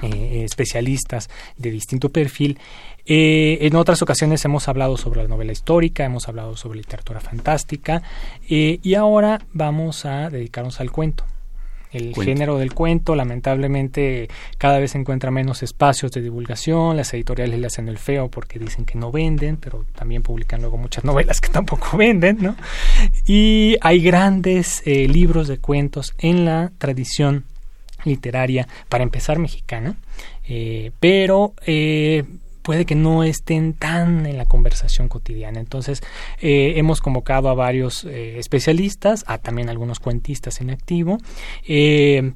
eh, 0.03 0.45
especialistas 0.45 1.29
de 1.59 1.71
distinto 1.71 2.09
perfil. 2.09 2.59
Eh, 3.05 3.59
en 3.63 3.77
otras 3.77 4.01
ocasiones 4.01 4.43
hemos 4.47 4.67
hablado 4.67 4.97
sobre 4.97 5.23
la 5.23 5.29
novela 5.29 5.53
histórica, 5.53 6.05
hemos 6.05 6.27
hablado 6.27 6.57
sobre 6.57 6.79
literatura 6.79 7.21
fantástica 7.21 8.03
eh, 8.49 8.79
y 8.83 8.95
ahora 8.95 9.43
vamos 9.53 10.07
a 10.07 10.31
dedicarnos 10.31 10.81
al 10.81 10.91
cuento. 10.91 11.25
El 11.93 12.15
género 12.15 12.57
del 12.57 12.73
cuento, 12.73 13.17
lamentablemente, 13.17 14.29
cada 14.59 14.79
vez 14.79 14.95
encuentra 14.95 15.33
menos 15.33 15.65
espacios 15.65 16.13
de 16.13 16.23
divulgación. 16.23 16.97
Las 16.97 17.13
editoriales 17.13 17.59
le 17.59 17.67
hacen 17.67 17.89
el 17.89 17.99
feo 17.99 18.29
porque 18.29 18.61
dicen 18.61 18.85
que 18.85 18.97
no 18.97 19.11
venden, 19.11 19.57
pero 19.57 19.85
también 19.97 20.23
publican 20.23 20.61
luego 20.61 20.79
muchas 20.79 21.05
novelas 21.05 21.41
que 21.41 21.49
tampoco 21.53 21.97
venden, 21.97 22.39
¿no? 22.41 22.55
Y 23.27 23.77
hay 23.81 24.01
grandes 24.01 24.85
libros 24.87 25.49
de 25.49 25.59
cuentos 25.59 26.15
en 26.19 26.45
la 26.45 26.71
tradición 26.79 27.45
literaria, 28.05 28.69
para 28.89 29.05
empezar 29.05 29.39
mexicana, 29.39 29.97
eh, 30.49 30.91
pero 31.01 31.55
eh, 31.67 32.25
puede 32.63 32.85
que 32.85 32.95
no 32.95 33.25
estén 33.25 33.73
tan 33.73 34.27
en 34.27 34.37
la 34.37 34.45
conversación 34.45 35.09
cotidiana. 35.09 35.61
Entonces, 35.61 36.03
eh, 36.41 36.75
hemos 36.77 37.01
convocado 37.01 37.49
a 37.49 37.55
varios 37.55 38.05
especialistas, 38.05 39.25
a 39.27 39.39
también 39.39 39.71
algunos 39.71 39.99
cuentistas 39.99 40.61
en 40.61 40.71
activo, 40.71 41.19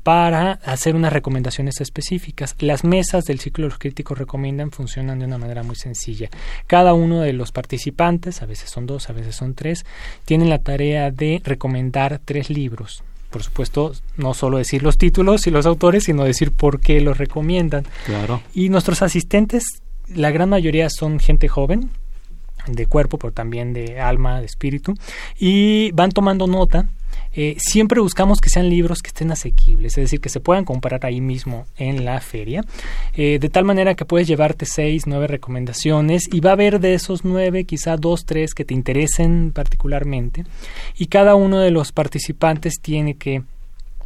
para 0.03 0.53
hacer 0.65 0.97
unas 0.97 1.13
recomendaciones 1.13 1.81
específicas. 1.81 2.57
Las 2.59 2.85
mesas 2.85 3.25
del 3.25 3.39
ciclo 3.39 3.65
de 3.65 3.71
los 3.71 3.79
críticos 3.79 4.19
recomiendan 4.19 4.71
funcionan 4.71 5.19
de 5.19 5.27
una 5.27 5.39
manera 5.39 5.63
muy 5.63 5.77
sencilla. 5.77 6.31
Cada 6.67 6.95
uno 6.95 7.21
de 7.21 7.33
los 7.33 7.53
participantes, 7.53 8.43
a 8.43 8.47
veces 8.47 8.71
son 8.71 8.87
dos, 8.87 9.11
a 9.11 9.13
veces 9.13 9.37
son 9.37 9.55
tres, 9.55 9.85
tienen 10.25 10.49
la 10.49 10.59
tarea 10.59 11.11
de 11.11 11.43
recomendar 11.45 12.21
tres 12.25 12.49
libros 12.49 13.05
por 13.35 13.43
supuesto, 13.43 13.93
no 14.17 14.33
solo 14.33 14.59
decir 14.59 14.85
los 14.85 14.97
títulos 14.97 15.49
y 15.49 15.51
los 15.51 15.67
autores, 15.67 16.05
sino 16.05 16.23
decir 16.23 16.53
por 16.53 16.79
qué 16.79 17.01
los 17.01 17.19
recomiendan. 17.19 17.85
Claro. 18.07 18.41
Y 18.55 18.69
nuestros 18.69 19.03
asistentes, 19.03 19.65
la 20.07 20.31
gran 20.31 20.51
mayoría 20.51 20.89
son 20.89 21.19
gente 21.19 21.49
joven, 21.49 21.91
de 22.67 22.87
cuerpo, 22.87 23.19
pero 23.19 23.33
también 23.33 23.73
de 23.73 24.01
alma, 24.01 24.41
de 24.41 24.47
espíritu, 24.47 24.95
y 25.39 25.91
van 25.93 26.11
tomando 26.11 26.47
nota. 26.47 26.89
Eh, 27.37 27.57
siempre 27.59 28.01
buscamos 28.01 28.41
que 28.41 28.49
sean 28.49 28.69
libros 28.69 29.03
que 29.03 29.09
estén 29.09 29.33
asequibles, 29.33 29.99
es 29.99 30.05
decir, 30.05 30.21
que 30.21 30.29
se 30.29 30.39
puedan 30.39 30.65
comprar 30.65 31.05
ahí 31.05 31.21
mismo 31.21 31.67
en 31.77 32.05
la 32.05 32.21
feria, 32.21 32.65
eh, 33.17 33.39
de 33.41 33.49
tal 33.49 33.65
manera 33.65 33.95
que 33.95 34.05
puedes 34.05 34.29
llevarte 34.29 34.67
seis, 34.67 35.05
nueve 35.07 35.27
recomendaciones 35.27 36.29
y 36.33 36.41
va 36.41 36.51
a 36.51 36.53
haber 36.53 36.79
de 36.79 36.95
esos 36.95 37.25
nueve 37.25 37.65
quizá 37.65 37.97
dos, 37.97 38.25
tres 38.25 38.55
que 38.55 38.65
te 38.65 38.75
interesen 38.75 39.51
particularmente 39.53 40.45
y 40.97 41.07
cada 41.07 41.35
uno 41.35 41.59
de 41.59 41.73
los 41.73 41.91
participantes 41.91 42.75
tiene 42.81 43.15
que 43.15 43.43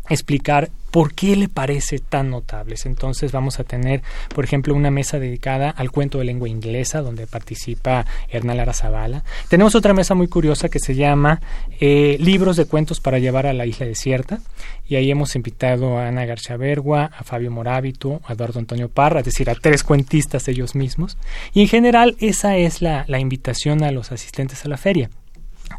explicar 0.08 0.70
por 0.90 1.14
qué 1.14 1.36
le 1.36 1.48
parece 1.48 1.98
tan 1.98 2.30
notables. 2.30 2.86
Entonces 2.86 3.32
vamos 3.32 3.60
a 3.60 3.64
tener, 3.64 4.02
por 4.34 4.44
ejemplo, 4.44 4.74
una 4.74 4.90
mesa 4.90 5.18
dedicada 5.18 5.70
al 5.70 5.90
cuento 5.90 6.18
de 6.18 6.24
lengua 6.24 6.48
inglesa, 6.48 7.02
donde 7.02 7.26
participa 7.26 8.06
Hernán 8.30 8.56
Lara 8.56 8.72
Zavala. 8.72 9.22
Tenemos 9.48 9.74
otra 9.74 9.94
mesa 9.94 10.14
muy 10.14 10.28
curiosa 10.28 10.68
que 10.68 10.78
se 10.78 10.94
llama 10.94 11.40
eh, 11.80 12.16
Libros 12.20 12.56
de 12.56 12.64
cuentos 12.64 13.00
para 13.00 13.18
llevar 13.18 13.46
a 13.46 13.52
la 13.52 13.66
isla 13.66 13.86
desierta, 13.86 14.40
y 14.88 14.96
ahí 14.96 15.10
hemos 15.10 15.36
invitado 15.36 15.98
a 15.98 16.08
Ana 16.08 16.24
García 16.24 16.56
Bergua, 16.56 17.10
a 17.16 17.22
Fabio 17.22 17.50
Morábito, 17.50 18.22
a 18.24 18.32
Eduardo 18.32 18.58
Antonio 18.58 18.88
Parra, 18.88 19.20
es 19.20 19.26
decir, 19.26 19.50
a 19.50 19.54
tres 19.54 19.84
cuentistas 19.84 20.48
ellos 20.48 20.74
mismos. 20.74 21.18
Y 21.52 21.60
en 21.60 21.68
general 21.68 22.16
esa 22.20 22.56
es 22.56 22.80
la 22.80 23.20
invitación 23.20 23.84
a 23.84 23.92
los 23.92 24.12
asistentes 24.12 24.64
a 24.64 24.68
la 24.68 24.78
feria 24.78 25.10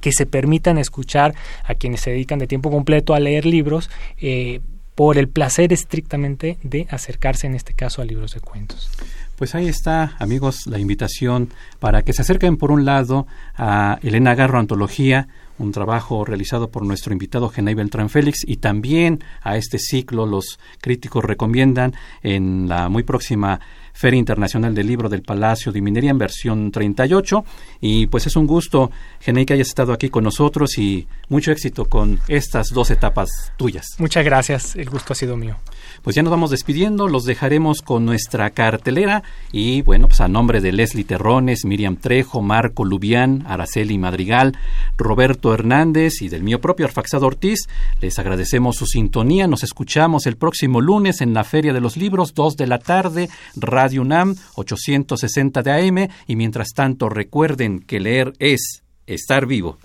que 0.01 0.11
se 0.11 0.25
permitan 0.25 0.77
escuchar 0.77 1.35
a 1.63 1.75
quienes 1.75 2.01
se 2.01 2.11
dedican 2.11 2.39
de 2.39 2.47
tiempo 2.47 2.71
completo 2.71 3.13
a 3.13 3.19
leer 3.19 3.45
libros 3.45 3.89
eh, 4.19 4.61
por 4.95 5.17
el 5.17 5.29
placer 5.29 5.71
estrictamente 5.71 6.57
de 6.61 6.85
acercarse 6.89 7.47
en 7.47 7.55
este 7.55 7.73
caso 7.73 8.01
a 8.01 8.05
libros 8.05 8.33
de 8.33 8.41
cuentos. 8.41 8.91
Pues 9.37 9.55
ahí 9.55 9.69
está, 9.69 10.17
amigos, 10.19 10.67
la 10.67 10.79
invitación 10.79 11.53
para 11.79 12.01
que 12.01 12.11
se 12.11 12.23
acerquen 12.23 12.57
por 12.57 12.71
un 12.73 12.83
lado 12.83 13.25
a 13.55 13.97
Elena 14.03 14.35
Garro 14.35 14.59
Antología, 14.59 15.29
un 15.57 15.71
trabajo 15.71 16.25
realizado 16.25 16.69
por 16.69 16.85
nuestro 16.85 17.13
invitado 17.13 17.47
Genay 17.47 17.75
Beltrán 17.75 18.09
Félix 18.09 18.39
y 18.45 18.57
también 18.57 19.23
a 19.41 19.55
este 19.55 19.79
ciclo 19.79 20.25
los 20.25 20.59
críticos 20.81 21.23
recomiendan 21.23 21.93
en 22.21 22.67
la 22.67 22.89
muy 22.89 23.03
próxima 23.03 23.61
Feria 23.99 24.17
Internacional 24.17 24.73
del 24.73 24.87
Libro 24.87 25.09
del 25.09 25.23
Palacio 25.23 25.73
de 25.73 25.81
Minería 25.81 26.11
en 26.11 26.17
versión 26.17 26.71
38. 26.71 27.43
Y 27.81 28.07
pues 28.07 28.27
es 28.27 28.37
un 28.37 28.47
gusto, 28.47 28.91
Genei, 29.19 29.45
que 29.45 29.55
hayas 29.55 29.67
estado 29.67 29.91
aquí 29.91 30.07
con 30.07 30.23
nosotros 30.23 30.77
y 30.77 31.05
mucho 31.27 31.51
éxito 31.51 31.83
con 31.83 32.17
estas 32.29 32.69
dos 32.69 32.91
etapas 32.91 33.29
tuyas. 33.57 33.85
Muchas 33.97 34.23
gracias, 34.23 34.77
el 34.77 34.89
gusto 34.89 35.11
ha 35.11 35.17
sido 35.17 35.35
mío. 35.35 35.57
Pues 36.01 36.15
ya 36.15 36.23
nos 36.23 36.31
vamos 36.31 36.49
despidiendo, 36.49 37.09
los 37.09 37.25
dejaremos 37.25 37.81
con 37.81 38.05
nuestra 38.05 38.51
cartelera 38.51 39.21
y 39.51 39.81
bueno, 39.81 40.07
pues 40.07 40.21
a 40.21 40.29
nombre 40.29 40.61
de 40.61 40.71
Leslie 40.71 41.03
Terrones, 41.03 41.65
Miriam 41.65 41.97
Trejo, 41.97 42.41
Marco 42.41 42.85
Lubián, 42.85 43.43
Araceli 43.47 43.97
Madrigal, 43.97 44.57
Roberto 44.97 45.53
Hernández 45.53 46.21
y 46.21 46.29
del 46.29 46.43
mío 46.43 46.61
propio 46.61 46.85
Arfaxado 46.85 47.27
Ortiz, 47.27 47.67
les 47.99 48.17
agradecemos 48.17 48.77
su 48.77 48.85
sintonía, 48.85 49.45
nos 49.47 49.63
escuchamos 49.63 50.25
el 50.25 50.37
próximo 50.37 50.79
lunes 50.79 51.19
en 51.19 51.33
la 51.33 51.43
Feria 51.43 51.73
de 51.73 51.81
los 51.81 51.97
Libros, 51.97 52.33
2 52.33 52.55
de 52.55 52.67
la 52.67 52.79
tarde, 52.79 53.29
Radio 53.57 53.88
UNAM, 53.97 54.35
860 54.53 55.63
de 55.63 55.71
AM 55.71 56.09
y 56.27 56.35
mientras 56.35 56.73
tanto 56.75 57.09
recuerden 57.09 57.79
que 57.79 57.99
leer 57.99 58.33
es 58.37 58.83
estar 59.07 59.47
vivo. 59.47 59.79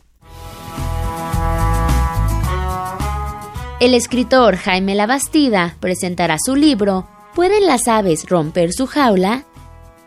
El 3.80 3.94
escritor 3.94 4.56
Jaime 4.56 4.94
Labastida 4.94 5.76
presentará 5.80 6.36
su 6.44 6.56
libro 6.56 7.08
¿Pueden 7.34 7.66
las 7.66 7.88
aves 7.88 8.28
romper 8.28 8.72
su 8.72 8.86
jaula? 8.86 9.44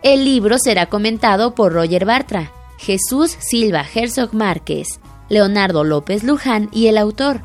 El 0.03 0.23
libro 0.23 0.57
será 0.57 0.86
comentado 0.86 1.55
por 1.55 1.73
Roger 1.73 2.05
Bartra, 2.05 2.51
Jesús 2.77 3.36
Silva 3.39 3.83
Herzog 3.83 4.33
Márquez, 4.33 4.99
Leonardo 5.27 5.83
López 5.83 6.23
Luján 6.23 6.69
y 6.71 6.88
el 6.88 6.97
autor. 6.97 7.41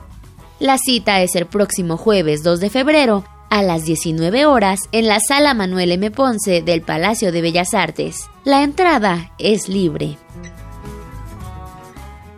La 0.61 0.79
cita 0.79 1.23
es 1.23 1.35
el 1.35 1.47
próximo 1.47 1.97
jueves 1.97 2.45
2 2.45 2.61
de 2.61 2.71
febrero 2.71 3.25
a 3.53 3.63
las 3.63 3.85
19 3.85 4.47
horas 4.47 4.81
en 4.93 5.07
la 5.07 5.21
sala 5.21 5.53
Manuel 5.53 5.93
M. 5.93 6.11
Ponce 6.11 6.63
del 6.63 6.81
Palacio 6.81 7.33
de 7.33 7.43
Bellas 7.43 7.75
Artes. 7.75 8.31
La 8.47 8.63
entrada 8.63 9.35
es 9.39 9.69
libre. 9.69 10.17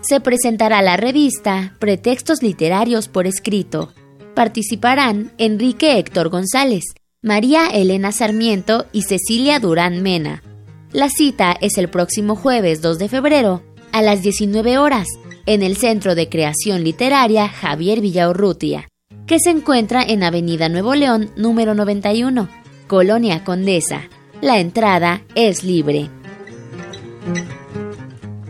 Se 0.00 0.18
presentará 0.18 0.83
la 0.83 0.96
revista 0.96 1.77
Pretextos 1.79 2.42
Literarios 2.42 3.07
por 3.07 3.29
escrito. 3.29 3.92
Participarán 4.35 5.31
Enrique 5.38 5.98
Héctor 5.98 6.31
González, 6.31 6.83
María 7.22 7.68
Elena 7.68 8.11
Sarmiento 8.11 8.87
y 8.90 9.03
Cecilia 9.03 9.61
Durán 9.61 10.03
Mena. 10.03 10.42
La 10.90 11.09
cita 11.11 11.57
es 11.61 11.79
el 11.79 11.90
próximo 11.90 12.35
jueves 12.35 12.83
2 12.83 12.98
de 12.98 13.09
febrero 13.09 13.62
a 13.92 14.03
las 14.03 14.22
19 14.22 14.79
horas 14.79 15.07
en 15.46 15.62
el 15.62 15.77
Centro 15.77 16.16
de 16.16 16.29
Creación 16.29 16.83
Literaria 16.83 17.48
Javier 17.48 18.00
Villaurrutia 18.00 18.88
que 19.27 19.39
se 19.39 19.51
encuentra 19.51 20.03
en 20.03 20.23
Avenida 20.23 20.69
Nuevo 20.69 20.95
León, 20.95 21.31
número 21.37 21.75
91, 21.75 22.49
Colonia 22.87 23.45
Condesa. 23.45 24.03
La 24.41 24.59
entrada 24.59 25.23
es 25.35 25.65
libre. 25.65 26.11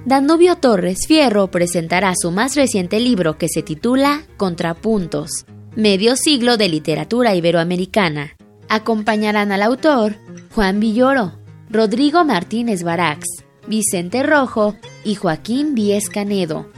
Danubio 0.05 0.57
Torres 0.57 1.07
Fierro 1.07 1.51
presentará 1.51 2.13
su 2.21 2.31
más 2.31 2.57
reciente 2.57 3.01
libro 3.01 3.39
que 3.39 3.49
se 3.49 3.63
titula 3.63 4.23
Contrapuntos, 4.37 5.47
medio 5.77 6.17
siglo 6.17 6.57
de 6.57 6.69
literatura 6.69 7.35
iberoamericana. 7.35 8.37
Acompañarán 8.69 9.53
al 9.53 9.63
autor 9.63 10.17
Juan 10.55 10.81
Villoro, 10.81 11.39
Rodrigo 11.71 12.25
Martínez 12.25 12.83
Barax, 12.83 13.25
Vicente 13.67 14.23
Rojo 14.23 14.77
y 15.05 15.15
Joaquín 15.15 15.75
Vies 15.75 16.09
Canedo. 16.11 16.71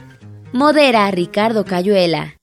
Modera 0.53 1.09
Ricardo 1.11 1.65
Cayuela. 1.65 2.36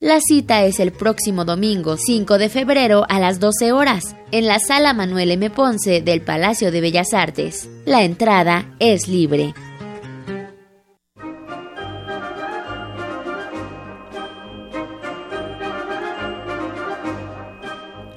La 0.00 0.20
cita 0.20 0.62
es 0.62 0.78
el 0.78 0.92
próximo 0.92 1.44
domingo 1.44 1.96
5 1.96 2.38
de 2.38 2.48
febrero 2.48 3.04
a 3.08 3.18
las 3.18 3.40
12 3.40 3.72
horas 3.72 4.14
en 4.30 4.46
la 4.46 4.60
sala 4.60 4.94
Manuel 4.94 5.32
M. 5.32 5.50
Ponce 5.50 6.02
del 6.02 6.20
Palacio 6.20 6.70
de 6.70 6.80
Bellas 6.80 7.12
Artes. 7.12 7.68
La 7.84 8.04
entrada 8.04 8.76
es 8.78 9.08
libre. 9.08 9.54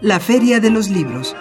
La 0.01 0.19
Feria 0.19 0.59
de 0.59 0.69
los 0.69 0.87
Libros. 0.87 1.35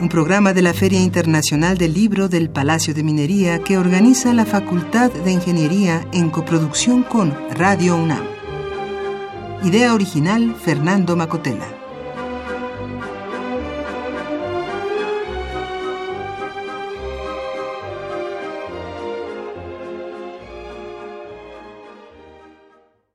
Un 0.00 0.08
programa 0.08 0.52
de 0.52 0.62
la 0.62 0.72
Feria 0.72 1.00
Internacional 1.00 1.76
del 1.78 1.94
Libro 1.94 2.28
del 2.28 2.48
Palacio 2.48 2.94
de 2.94 3.02
Minería 3.02 3.58
que 3.58 3.76
organiza 3.76 4.32
la 4.32 4.44
Facultad 4.44 5.10
de 5.10 5.32
Ingeniería 5.32 6.06
en 6.12 6.30
coproducción 6.30 7.02
con 7.02 7.36
Radio 7.56 7.96
UNAM. 7.96 8.35
Idea 9.66 9.92
original 9.92 10.54
Fernando 10.54 11.16
Macotela. 11.16 11.75